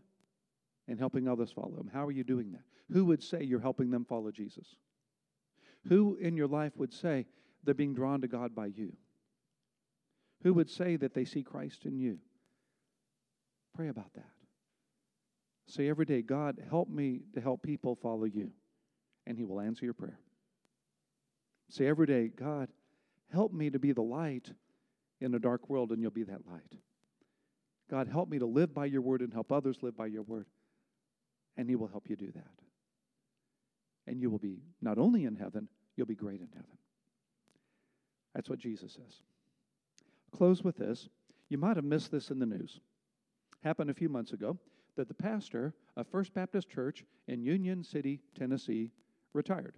and 0.88 1.00
helping 1.00 1.28
others 1.28 1.52
follow 1.52 1.78
him? 1.80 1.90
How 1.92 2.06
are 2.06 2.12
you 2.12 2.24
doing 2.24 2.52
that? 2.52 2.64
Who 2.92 3.06
would 3.06 3.24
say 3.24 3.44
you're 3.44 3.60
helping 3.60 3.92
them 3.92 4.06
follow 4.06 4.32
Jesus? 4.32 4.76
Who 5.88 6.16
in 6.16 6.38
your 6.38 6.48
life 6.48 6.74
would 6.78 6.94
say 6.94 7.26
they're 7.64 7.74
being 7.74 7.94
drawn 7.94 8.22
to 8.22 8.28
God 8.28 8.56
by 8.56 8.68
you? 8.68 8.94
Who 10.44 10.54
would 10.54 10.70
say 10.70 10.96
that 10.98 11.14
they 11.14 11.26
see 11.26 11.44
Christ 11.44 11.86
in 11.86 11.98
you? 11.98 12.20
Pray 13.76 13.88
about 13.88 14.14
that. 14.14 14.30
Say 15.68 15.88
every 15.88 16.06
day, 16.06 16.22
God, 16.22 16.62
help 16.70 16.90
me 16.90 17.22
to 17.34 17.42
help 17.42 17.64
people 17.64 17.96
follow 17.96 18.26
you, 18.26 18.52
and 19.26 19.38
He 19.38 19.46
will 19.46 19.62
answer 19.62 19.86
your 19.86 19.94
prayer. 19.94 20.20
Say 21.70 21.88
every 21.88 22.06
day, 22.06 22.28
God, 22.28 22.70
help 23.32 23.54
me 23.54 23.70
to 23.70 23.80
be 23.80 23.94
the 23.94 24.02
light 24.02 24.52
in 25.24 25.34
a 25.34 25.40
dark 25.40 25.70
world, 25.70 25.92
and 25.92 26.02
you'll 26.02 26.12
be 26.12 26.24
that 26.24 26.46
light. 26.50 26.80
God, 27.90 28.08
help 28.08 28.30
me 28.30 28.40
to 28.40 28.46
live 28.46 28.74
by 28.74 28.86
your 28.86 29.02
word 29.02 29.22
and 29.22 29.34
help 29.34 29.52
others 29.52 29.78
live 29.82 29.96
by 29.96 30.08
your 30.08 30.24
word, 30.24 30.48
and 31.58 31.70
He 31.70 31.76
will 31.76 31.88
help 31.88 32.10
you 32.10 32.16
do 32.16 32.32
that. 32.32 32.60
And 34.06 34.20
you 34.20 34.30
will 34.30 34.40
be 34.40 34.60
not 34.82 34.98
only 34.98 35.26
in 35.26 35.36
heaven, 35.36 35.70
you'll 35.96 36.08
be 36.08 36.16
great 36.16 36.42
in 36.42 36.50
heaven. 36.54 36.78
That's 38.36 38.50
what 38.50 38.60
Jesus 38.60 38.94
says. 38.94 39.22
Close 40.32 40.64
with 40.64 40.78
this. 40.78 41.08
You 41.50 41.58
might 41.58 41.78
have 41.78 41.86
missed 41.86 42.12
this 42.12 42.30
in 42.30 42.40
the 42.40 42.46
news. 42.46 42.80
Happened 43.64 43.90
a 43.90 43.94
few 43.94 44.10
months 44.10 44.34
ago 44.34 44.58
that 44.98 45.08
the 45.08 45.14
pastor 45.14 45.74
of 45.96 46.08
First 46.08 46.34
Baptist 46.34 46.70
Church 46.70 47.06
in 47.28 47.44
Union 47.44 47.84
City, 47.84 48.20
Tennessee, 48.38 48.92
retired. 49.34 49.76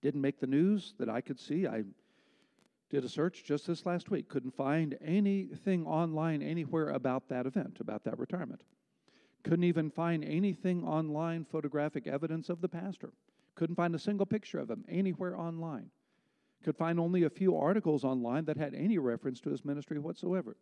Didn't 0.00 0.20
make 0.20 0.38
the 0.38 0.46
news 0.46 0.94
that 0.98 1.08
I 1.08 1.20
could 1.20 1.40
see. 1.40 1.66
I 1.66 1.82
did 2.90 3.04
a 3.04 3.08
search 3.08 3.44
just 3.44 3.66
this 3.66 3.84
last 3.84 4.10
week. 4.10 4.28
Couldn't 4.28 4.56
find 4.56 4.96
anything 5.02 5.86
online 5.86 6.42
anywhere 6.42 6.90
about 6.90 7.28
that 7.28 7.46
event, 7.46 7.78
about 7.80 8.04
that 8.04 8.18
retirement. 8.18 8.62
Couldn't 9.44 9.64
even 9.64 9.90
find 9.90 10.24
anything 10.24 10.84
online, 10.84 11.44
photographic 11.44 12.06
evidence 12.06 12.48
of 12.48 12.60
the 12.60 12.68
pastor. 12.68 13.12
Couldn't 13.54 13.76
find 13.76 13.94
a 13.94 13.98
single 13.98 14.26
picture 14.26 14.58
of 14.58 14.70
him 14.70 14.84
anywhere 14.88 15.38
online. 15.38 15.90
Could 16.64 16.76
find 16.76 16.98
only 16.98 17.24
a 17.24 17.30
few 17.30 17.56
articles 17.56 18.04
online 18.04 18.44
that 18.46 18.56
had 18.56 18.74
any 18.74 18.98
reference 18.98 19.40
to 19.40 19.50
his 19.50 19.64
ministry 19.64 19.98
whatsoever. 19.98 20.56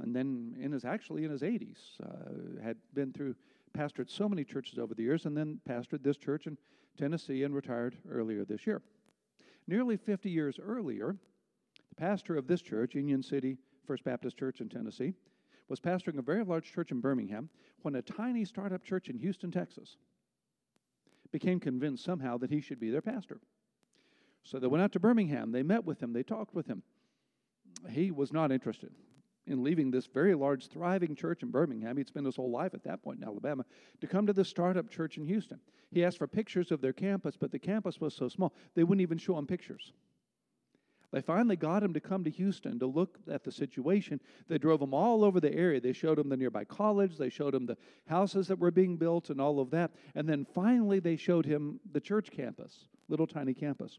And 0.00 0.14
then 0.14 0.56
in 0.60 0.72
his 0.72 0.84
actually 0.84 1.24
in 1.24 1.30
his 1.30 1.42
80s, 1.42 1.78
uh, 2.02 2.62
had 2.62 2.76
been 2.94 3.12
through 3.12 3.34
pastored 3.76 4.10
so 4.10 4.28
many 4.28 4.44
churches 4.44 4.78
over 4.78 4.94
the 4.94 5.02
years, 5.02 5.26
and 5.26 5.36
then 5.36 5.60
pastored 5.68 6.02
this 6.02 6.16
church 6.16 6.46
in 6.46 6.56
Tennessee 6.98 7.42
and 7.42 7.54
retired 7.54 7.96
earlier 8.08 8.44
this 8.44 8.66
year. 8.66 8.82
Nearly 9.66 9.96
50 9.96 10.30
years 10.30 10.58
earlier, 10.62 11.16
the 11.88 11.94
pastor 11.94 12.36
of 12.36 12.46
this 12.46 12.62
church, 12.62 12.94
Union 12.94 13.22
City 13.22 13.58
First 13.86 14.04
Baptist 14.04 14.36
Church 14.36 14.60
in 14.60 14.68
Tennessee, 14.68 15.14
was 15.68 15.80
pastoring 15.80 16.18
a 16.18 16.22
very 16.22 16.44
large 16.44 16.72
church 16.72 16.90
in 16.90 17.00
Birmingham 17.00 17.48
when 17.82 17.94
a 17.94 18.02
tiny 18.02 18.44
startup 18.44 18.84
church 18.84 19.08
in 19.08 19.18
Houston, 19.18 19.50
Texas, 19.50 19.96
became 21.30 21.58
convinced 21.58 22.04
somehow 22.04 22.36
that 22.38 22.50
he 22.50 22.60
should 22.60 22.78
be 22.78 22.90
their 22.90 23.02
pastor. 23.02 23.40
So 24.44 24.58
they 24.58 24.66
went 24.66 24.82
out 24.82 24.92
to 24.92 25.00
Birmingham, 25.00 25.52
they 25.52 25.62
met 25.62 25.84
with 25.84 26.02
him, 26.02 26.12
they 26.12 26.22
talked 26.22 26.54
with 26.54 26.66
him. 26.66 26.82
He 27.88 28.10
was 28.10 28.32
not 28.32 28.52
interested 28.52 28.92
in 29.46 29.62
leaving 29.62 29.90
this 29.90 30.06
very 30.06 30.34
large, 30.34 30.68
thriving 30.68 31.14
church 31.14 31.42
in 31.42 31.50
Birmingham. 31.50 31.96
He'd 31.96 32.08
spent 32.08 32.26
his 32.26 32.36
whole 32.36 32.50
life 32.50 32.74
at 32.74 32.84
that 32.84 33.02
point 33.02 33.18
in 33.20 33.24
Alabama 33.26 33.64
to 34.00 34.06
come 34.06 34.26
to 34.26 34.32
this 34.32 34.48
startup 34.48 34.88
church 34.88 35.16
in 35.16 35.24
Houston. 35.24 35.58
He 35.90 36.04
asked 36.04 36.18
for 36.18 36.26
pictures 36.26 36.70
of 36.70 36.80
their 36.80 36.92
campus, 36.92 37.36
but 37.36 37.50
the 37.50 37.58
campus 37.58 38.00
was 38.00 38.14
so 38.14 38.28
small, 38.28 38.52
they 38.74 38.84
wouldn't 38.84 39.02
even 39.02 39.18
show 39.18 39.36
him 39.36 39.46
pictures. 39.46 39.92
They 41.12 41.20
finally 41.20 41.56
got 41.56 41.82
him 41.82 41.92
to 41.92 42.00
come 42.00 42.24
to 42.24 42.30
Houston 42.30 42.78
to 42.78 42.86
look 42.86 43.18
at 43.30 43.44
the 43.44 43.52
situation. 43.52 44.18
They 44.48 44.56
drove 44.56 44.80
him 44.80 44.94
all 44.94 45.24
over 45.24 45.40
the 45.40 45.52
area. 45.52 45.78
They 45.78 45.92
showed 45.92 46.18
him 46.18 46.30
the 46.30 46.38
nearby 46.38 46.64
college, 46.64 47.18
they 47.18 47.28
showed 47.28 47.54
him 47.54 47.66
the 47.66 47.76
houses 48.06 48.48
that 48.48 48.58
were 48.58 48.70
being 48.70 48.96
built 48.96 49.28
and 49.28 49.38
all 49.38 49.60
of 49.60 49.70
that. 49.70 49.90
And 50.14 50.26
then 50.26 50.46
finally, 50.54 51.00
they 51.00 51.16
showed 51.16 51.44
him 51.44 51.80
the 51.92 52.00
church 52.00 52.30
campus, 52.30 52.86
little 53.08 53.26
tiny 53.26 53.52
campus. 53.52 53.98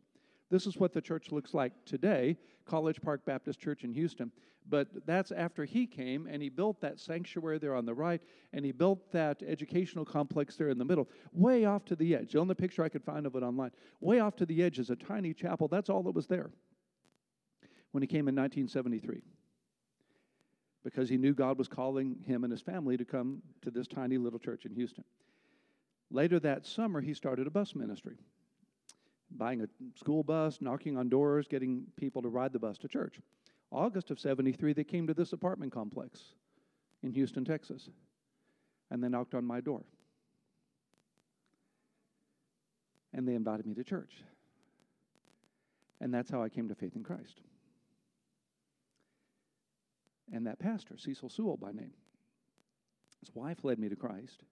This 0.53 0.67
is 0.67 0.77
what 0.77 0.93
the 0.93 1.01
church 1.01 1.31
looks 1.31 1.55
like 1.55 1.73
today, 1.83 2.37
College 2.67 3.01
Park 3.01 3.25
Baptist 3.25 3.59
Church 3.59 3.83
in 3.83 3.91
Houston. 3.91 4.31
But 4.69 4.87
that's 5.07 5.31
after 5.31 5.65
he 5.65 5.87
came 5.87 6.27
and 6.27 6.43
he 6.43 6.49
built 6.49 6.79
that 6.81 6.99
sanctuary 6.99 7.57
there 7.57 7.73
on 7.73 7.87
the 7.87 7.93
right 7.95 8.21
and 8.53 8.63
he 8.63 8.71
built 8.71 9.11
that 9.13 9.41
educational 9.41 10.05
complex 10.05 10.55
there 10.55 10.69
in 10.69 10.77
the 10.77 10.85
middle, 10.85 11.09
way 11.31 11.65
off 11.65 11.85
to 11.85 11.95
the 11.95 12.13
edge. 12.13 12.33
The 12.33 12.39
only 12.39 12.53
picture 12.53 12.83
I 12.83 12.89
could 12.89 13.03
find 13.03 13.25
of 13.25 13.33
it 13.35 13.41
online, 13.41 13.71
way 13.99 14.19
off 14.19 14.35
to 14.35 14.45
the 14.45 14.61
edge 14.61 14.77
is 14.77 14.91
a 14.91 14.95
tiny 14.95 15.33
chapel. 15.33 15.67
That's 15.67 15.89
all 15.89 16.03
that 16.03 16.13
was 16.13 16.27
there 16.27 16.51
when 17.91 18.03
he 18.03 18.07
came 18.07 18.27
in 18.27 18.35
1973 18.35 19.23
because 20.83 21.09
he 21.09 21.17
knew 21.17 21.33
God 21.33 21.57
was 21.57 21.67
calling 21.67 22.17
him 22.27 22.43
and 22.43 22.51
his 22.51 22.61
family 22.61 22.95
to 22.95 23.05
come 23.05 23.41
to 23.63 23.71
this 23.71 23.87
tiny 23.87 24.19
little 24.19 24.37
church 24.37 24.65
in 24.65 24.75
Houston. 24.75 25.03
Later 26.11 26.39
that 26.41 26.67
summer, 26.67 27.01
he 27.01 27.15
started 27.15 27.47
a 27.47 27.49
bus 27.49 27.73
ministry 27.73 28.17
buying 29.37 29.61
a 29.61 29.67
school 29.97 30.23
bus, 30.23 30.59
knocking 30.61 30.97
on 30.97 31.09
doors, 31.09 31.47
getting 31.47 31.85
people 31.97 32.21
to 32.21 32.29
ride 32.29 32.53
the 32.53 32.59
bus 32.59 32.77
to 32.79 32.87
church. 32.87 33.19
August 33.71 34.11
of 34.11 34.19
73, 34.19 34.73
they 34.73 34.83
came 34.83 35.07
to 35.07 35.13
this 35.13 35.33
apartment 35.33 35.71
complex 35.71 36.21
in 37.01 37.11
Houston, 37.11 37.43
Texas, 37.43 37.89
and 38.91 39.03
they 39.03 39.09
knocked 39.09 39.33
on 39.33 39.43
my 39.43 39.59
door. 39.59 39.83
And 43.13 43.27
they 43.27 43.35
invited 43.35 43.65
me 43.65 43.75
to 43.75 43.83
church. 43.83 44.23
And 45.99 46.13
that's 46.13 46.29
how 46.29 46.41
I 46.43 46.49
came 46.49 46.67
to 46.69 46.75
faith 46.75 46.95
in 46.95 47.03
Christ. 47.03 47.41
And 50.31 50.47
that 50.47 50.59
pastor, 50.59 50.97
Cecil 50.97 51.29
Sewell 51.29 51.57
by 51.57 51.71
name, 51.71 51.93
his 53.19 53.33
wife 53.35 53.63
led 53.63 53.79
me 53.79 53.89
to 53.89 53.95
Christ. 53.95 54.43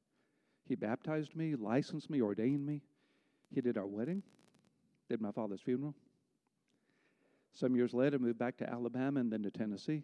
He 0.68 0.76
baptized 0.76 1.36
me, 1.36 1.56
licensed 1.56 2.10
me, 2.10 2.22
ordained 2.22 2.66
me. 2.66 2.82
He 3.54 3.62
did 3.62 3.78
our 3.78 3.88
wedding 3.88 4.24
did 5.12 5.20
my 5.20 5.32
father's 5.32 5.60
funeral. 5.60 5.94
Some 7.54 7.76
years 7.76 7.94
later, 7.94 8.18
moved 8.18 8.40
back 8.40 8.56
to 8.58 8.70
Alabama 8.70 9.20
and 9.20 9.30
then 9.30 9.44
to 9.44 9.52
Tennessee 9.52 10.04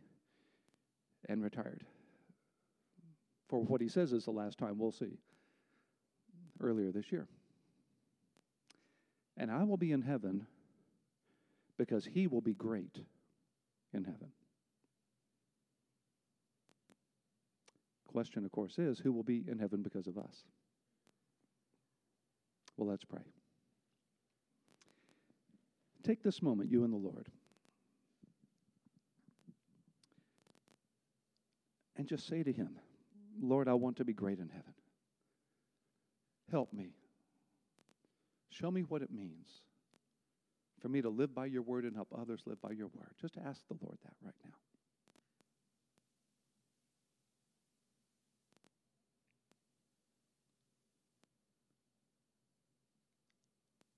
and 1.30 1.42
retired. 1.42 1.86
For 3.48 3.64
what 3.64 3.80
he 3.80 3.88
says 3.88 4.12
is 4.12 4.26
the 4.26 4.32
last 4.32 4.58
time 4.58 4.78
we'll 4.78 4.92
see 4.92 5.18
earlier 6.60 6.92
this 6.92 7.10
year. 7.10 7.26
And 9.38 9.50
I 9.50 9.64
will 9.64 9.78
be 9.78 9.94
in 9.94 10.02
heaven 10.02 10.46
because 11.78 12.04
he 12.04 12.28
will 12.28 12.42
be 12.42 12.54
great 12.54 13.00
in 13.94 14.04
heaven. 14.04 14.34
Question, 18.12 18.44
of 18.44 18.52
course, 18.52 18.78
is 18.78 19.00
who 19.00 19.14
will 19.14 19.24
be 19.24 19.46
in 19.48 19.58
heaven 19.58 19.82
because 19.84 20.08
of 20.08 20.18
us? 20.18 20.44
Well, 22.76 22.90
let's 22.90 23.06
pray. 23.06 23.22
Take 26.04 26.24
this 26.24 26.42
moment, 26.42 26.72
you 26.72 26.84
and 26.84 26.94
the 26.94 26.98
Lord, 26.98 27.28
and 31.98 32.08
just 32.08 32.28
say 32.28 32.44
to 32.44 32.52
Him, 32.52 32.78
Lord, 33.42 33.68
I 33.68 33.74
want 33.74 33.98
to 33.98 34.06
be 34.06 34.14
great 34.14 34.40
in 34.40 34.50
heaven. 34.50 34.74
Help 36.50 36.72
me. 36.72 36.94
Show 38.50 38.72
me 38.72 38.82
what 38.82 39.02
it 39.02 39.12
means 39.12 39.48
for 40.82 40.90
me 40.90 41.02
to 41.02 41.10
live 41.10 41.34
by 41.34 41.46
your 41.46 41.62
word 41.62 41.84
and 41.84 41.96
help 41.96 42.08
others 42.18 42.42
live 42.46 42.62
by 42.62 42.72
your 42.72 42.88
word. 42.88 43.10
Just 43.20 43.38
ask 43.46 43.62
the 43.68 43.76
Lord 43.82 43.98
that 44.04 44.14
right 44.24 44.36
now. 44.46 44.56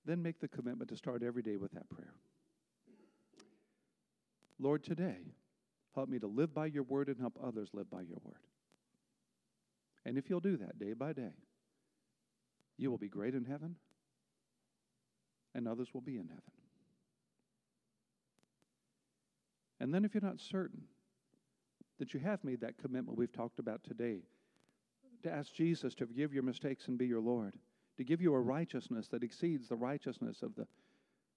Then 0.10 0.24
make 0.24 0.39
the 0.39 0.48
commitment 0.48 0.89
to 0.89 0.98
start 0.98 1.22
every 1.22 1.43
day 1.43 1.56
with 1.56 1.72
that 1.74 1.88
prayer. 1.88 2.15
Lord, 4.58 4.84
today, 4.84 5.36
help 5.93 6.10
me 6.10 6.17
to 6.17 6.26
live 6.26 6.52
by 6.52 6.65
your 6.65 6.82
word 6.82 7.10
and 7.10 7.19
help 7.19 7.38
others 7.39 7.69
live 7.74 7.91
by 7.91 8.02
your 8.02 8.17
word. 8.24 8.41
And 10.04 10.17
if 10.17 10.28
you'll 10.28 10.39
do 10.39 10.58
that 10.58 10.80
day 10.80 10.93
by 10.93 11.13
day, 11.13 11.34
you 12.76 12.89
will 12.89 12.98
be 12.98 13.08
great 13.08 13.36
in 13.36 13.45
heaven, 13.45 13.76
and 15.54 15.67
others 15.67 15.89
will 15.93 16.02
be 16.02 16.17
in 16.17 16.28
heaven. 16.28 16.41
And 19.80 19.93
then, 19.93 20.06
if 20.06 20.15
you're 20.15 20.24
not 20.24 20.39
certain 20.39 20.86
that 22.00 22.15
you 22.15 22.19
have 22.19 22.43
made 22.43 22.62
that 22.62 22.80
commitment 22.80 23.15
we've 23.15 23.32
talked 23.32 23.60
about 23.60 23.84
today, 23.84 24.22
to 25.22 25.32
ask 25.32 25.54
Jesus 25.54 25.93
to 25.93 26.08
forgive 26.08 26.34
your 26.34 26.41
mistakes 26.41 26.88
and 26.88 26.98
be 26.98 27.06
your 27.06 27.22
Lord 27.22 27.54
to 27.99 28.05
give 28.05 28.21
you 28.21 28.33
a 28.33 28.39
mm. 28.39 28.47
righteousness 28.47 29.09
that 29.09 29.23
exceeds 29.23 29.67
the 29.67 29.75
righteousness 29.75 30.41
of 30.41 30.55
the 30.55 30.65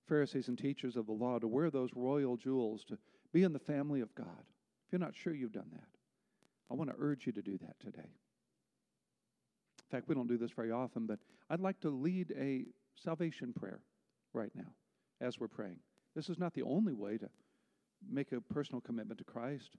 Pharisees 0.09 0.46
and 0.46 0.57
teachers 0.57 0.96
of 0.96 1.07
the 1.07 1.12
law, 1.12 1.38
to 1.38 1.48
wear 1.48 1.70
those 1.70 1.90
royal 1.94 2.37
jewels, 2.37 2.85
to 2.85 2.96
be 3.33 3.42
in 3.42 3.53
the 3.53 3.59
family 3.59 4.01
of 4.01 4.14
God. 4.14 4.44
If 4.87 4.92
you're 4.92 5.01
not 5.01 5.16
sure 5.16 5.35
you've 5.35 5.53
done 5.53 5.70
that, 5.72 5.88
I 6.70 6.75
want 6.75 6.90
to 6.90 6.96
urge 6.98 7.27
you 7.27 7.33
to 7.33 7.42
do 7.42 7.59
that 7.59 7.81
today. 7.81 7.98
In 7.98 9.90
fact, 9.90 10.09
we 10.09 10.14
don't 10.14 10.29
do 10.29 10.38
this 10.38 10.53
very 10.53 10.70
often, 10.70 11.07
but 11.07 11.18
I'd 11.51 11.61
like 11.61 11.81
to 11.81 11.90
lead 11.90 12.33
a 12.38 12.64
salvation 12.94 13.53
prayer 13.53 13.81
right 14.33 14.53
now 14.55 14.72
as 15.20 15.40
we're 15.40 15.48
praying. 15.48 15.79
This 16.14 16.29
is 16.29 16.38
not 16.38 16.55
the 16.55 16.62
only 16.62 16.94
way 16.94 17.18
to 17.18 17.29
make 18.09 18.31
a 18.31 18.40
personal 18.40 18.81
commitment 18.81 19.18
to 19.18 19.25
Christ. 19.25 19.77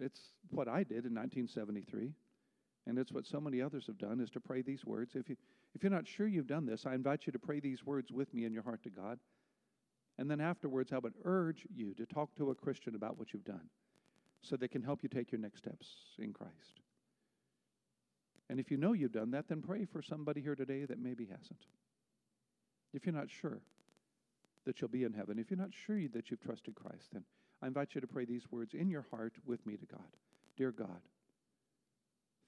It's 0.00 0.20
what 0.50 0.68
I 0.68 0.84
did 0.84 1.04
in 1.04 1.14
1973. 1.14 2.12
And 2.86 2.98
it's 2.98 3.12
what 3.12 3.26
so 3.26 3.40
many 3.40 3.60
others 3.60 3.86
have 3.86 3.98
done 3.98 4.20
is 4.20 4.30
to 4.30 4.40
pray 4.40 4.62
these 4.62 4.84
words. 4.84 5.14
If 5.14 5.28
you 5.28 5.36
if 5.74 5.82
you're 5.82 5.92
not 5.92 6.06
sure 6.06 6.26
you've 6.26 6.46
done 6.46 6.66
this, 6.66 6.86
I 6.86 6.94
invite 6.94 7.26
you 7.26 7.32
to 7.32 7.38
pray 7.38 7.60
these 7.60 7.84
words 7.84 8.12
with 8.12 8.32
me 8.34 8.44
in 8.44 8.52
your 8.52 8.62
heart 8.62 8.82
to 8.82 8.90
God. 8.90 9.18
And 10.18 10.30
then 10.30 10.40
afterwards, 10.40 10.92
I 10.92 10.98
would 10.98 11.14
urge 11.24 11.66
you 11.74 11.94
to 11.94 12.06
talk 12.06 12.34
to 12.36 12.50
a 12.50 12.54
Christian 12.54 12.94
about 12.94 13.18
what 13.18 13.32
you've 13.32 13.44
done 13.44 13.68
so 14.42 14.56
they 14.56 14.68
can 14.68 14.82
help 14.82 15.02
you 15.02 15.08
take 15.08 15.32
your 15.32 15.40
next 15.40 15.58
steps 15.58 15.86
in 16.18 16.32
Christ. 16.32 16.80
And 18.50 18.60
if 18.60 18.70
you 18.70 18.76
know 18.76 18.92
you've 18.92 19.12
done 19.12 19.30
that, 19.30 19.48
then 19.48 19.62
pray 19.62 19.86
for 19.86 20.02
somebody 20.02 20.42
here 20.42 20.54
today 20.54 20.84
that 20.84 20.98
maybe 20.98 21.24
hasn't. 21.24 21.64
If 22.92 23.06
you're 23.06 23.14
not 23.14 23.30
sure 23.30 23.62
that 24.66 24.80
you'll 24.80 24.90
be 24.90 25.04
in 25.04 25.14
heaven, 25.14 25.38
if 25.38 25.50
you're 25.50 25.58
not 25.58 25.72
sure 25.72 26.00
that 26.12 26.30
you've 26.30 26.42
trusted 26.42 26.74
Christ, 26.74 27.08
then 27.12 27.24
I 27.62 27.68
invite 27.68 27.94
you 27.94 28.00
to 28.02 28.06
pray 28.06 28.26
these 28.26 28.50
words 28.50 28.74
in 28.74 28.90
your 28.90 29.06
heart 29.10 29.32
with 29.46 29.64
me 29.64 29.76
to 29.76 29.86
God. 29.86 30.16
Dear 30.56 30.72
God, 30.72 31.00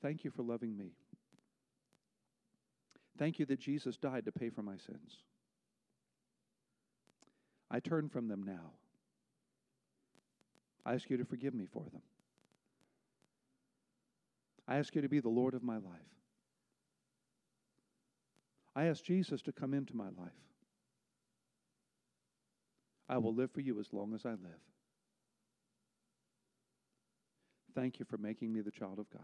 Thank 0.05 0.23
you 0.23 0.31
for 0.31 0.43
loving 0.43 0.77
me. 0.77 0.93
Thank 3.19 3.39
you 3.39 3.47
that 3.47 3.61
Jesus 3.61 3.97
died 3.97 4.25
to 4.25 4.33
pay 4.33 4.51
for 4.51 4.63
my 4.63 4.77
sins. 4.77 5.23
I 7.71 7.81
turn 7.81 8.09
from 8.09 8.29
them 8.29 8.43
now. 8.43 8.73
I 10.85 10.95
ask 10.95 11.09
you 11.09 11.17
to 11.17 11.25
forgive 11.25 11.55
me 11.55 11.67
for 11.73 11.85
them. 11.93 12.03
I 14.67 14.77
ask 14.77 14.95
you 14.95 15.03
to 15.03 15.09
be 15.09 15.21
the 15.21 15.29
Lord 15.29 15.55
of 15.55 15.63
my 15.63 15.77
life. 15.77 16.15
I 18.77 18.85
ask 18.87 19.05
Jesus 19.05 19.41
to 19.43 19.53
come 19.53 19.75
into 19.75 19.97
my 19.97 20.09
life. 20.19 20.33
I 23.09 23.19
will 23.19 23.35
live 23.35 23.51
for 23.53 23.61
you 23.61 23.79
as 23.79 23.93
long 23.93 24.15
as 24.15 24.25
I 24.25 24.31
live. 24.31 24.61
Thank 27.75 27.99
you 27.99 28.07
for 28.09 28.19
making 28.19 28.53
me 28.53 28.61
the 28.61 28.71
child 28.71 28.99
of 28.99 29.11
God. 29.11 29.23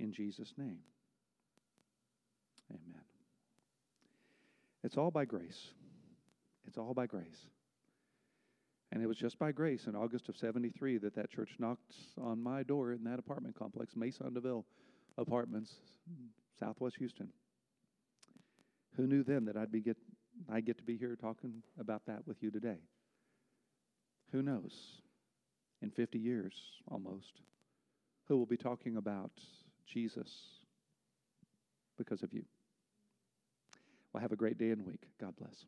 In 0.00 0.12
Jesus' 0.12 0.54
name. 0.56 0.78
Amen. 2.70 3.04
It's 4.82 4.96
all 4.96 5.10
by 5.10 5.24
grace. 5.24 5.68
It's 6.66 6.78
all 6.78 6.94
by 6.94 7.06
grace. 7.06 7.46
And 8.92 9.02
it 9.02 9.06
was 9.06 9.16
just 9.16 9.38
by 9.38 9.52
grace 9.52 9.86
in 9.86 9.94
August 9.94 10.28
of 10.28 10.36
73 10.36 10.98
that 10.98 11.14
that 11.14 11.30
church 11.30 11.50
knocked 11.58 11.94
on 12.20 12.42
my 12.42 12.62
door 12.62 12.92
in 12.92 13.04
that 13.04 13.18
apartment 13.18 13.56
complex, 13.56 13.94
Mason 13.94 14.32
DeVille 14.34 14.64
Apartments, 15.16 15.72
Southwest 16.58 16.96
Houston. 16.96 17.28
Who 18.96 19.06
knew 19.06 19.22
then 19.22 19.44
that 19.44 19.56
I'd 19.56 19.70
be 19.70 19.80
get, 19.80 19.96
I 20.50 20.60
get 20.60 20.78
to 20.78 20.82
be 20.82 20.96
here 20.96 21.16
talking 21.16 21.62
about 21.78 22.02
that 22.06 22.26
with 22.26 22.42
you 22.42 22.50
today? 22.50 22.78
Who 24.32 24.42
knows? 24.42 24.72
In 25.82 25.90
50 25.90 26.18
years, 26.18 26.54
almost, 26.90 27.40
who 28.26 28.36
will 28.36 28.46
be 28.46 28.56
talking 28.56 28.96
about 28.96 29.32
Jesus 29.92 30.30
because 31.98 32.22
of 32.22 32.32
you? 32.32 32.44
Well, 34.12 34.20
have 34.20 34.32
a 34.32 34.36
great 34.36 34.58
day 34.58 34.70
and 34.70 34.84
week. 34.84 35.02
God 35.20 35.34
bless. 35.36 35.64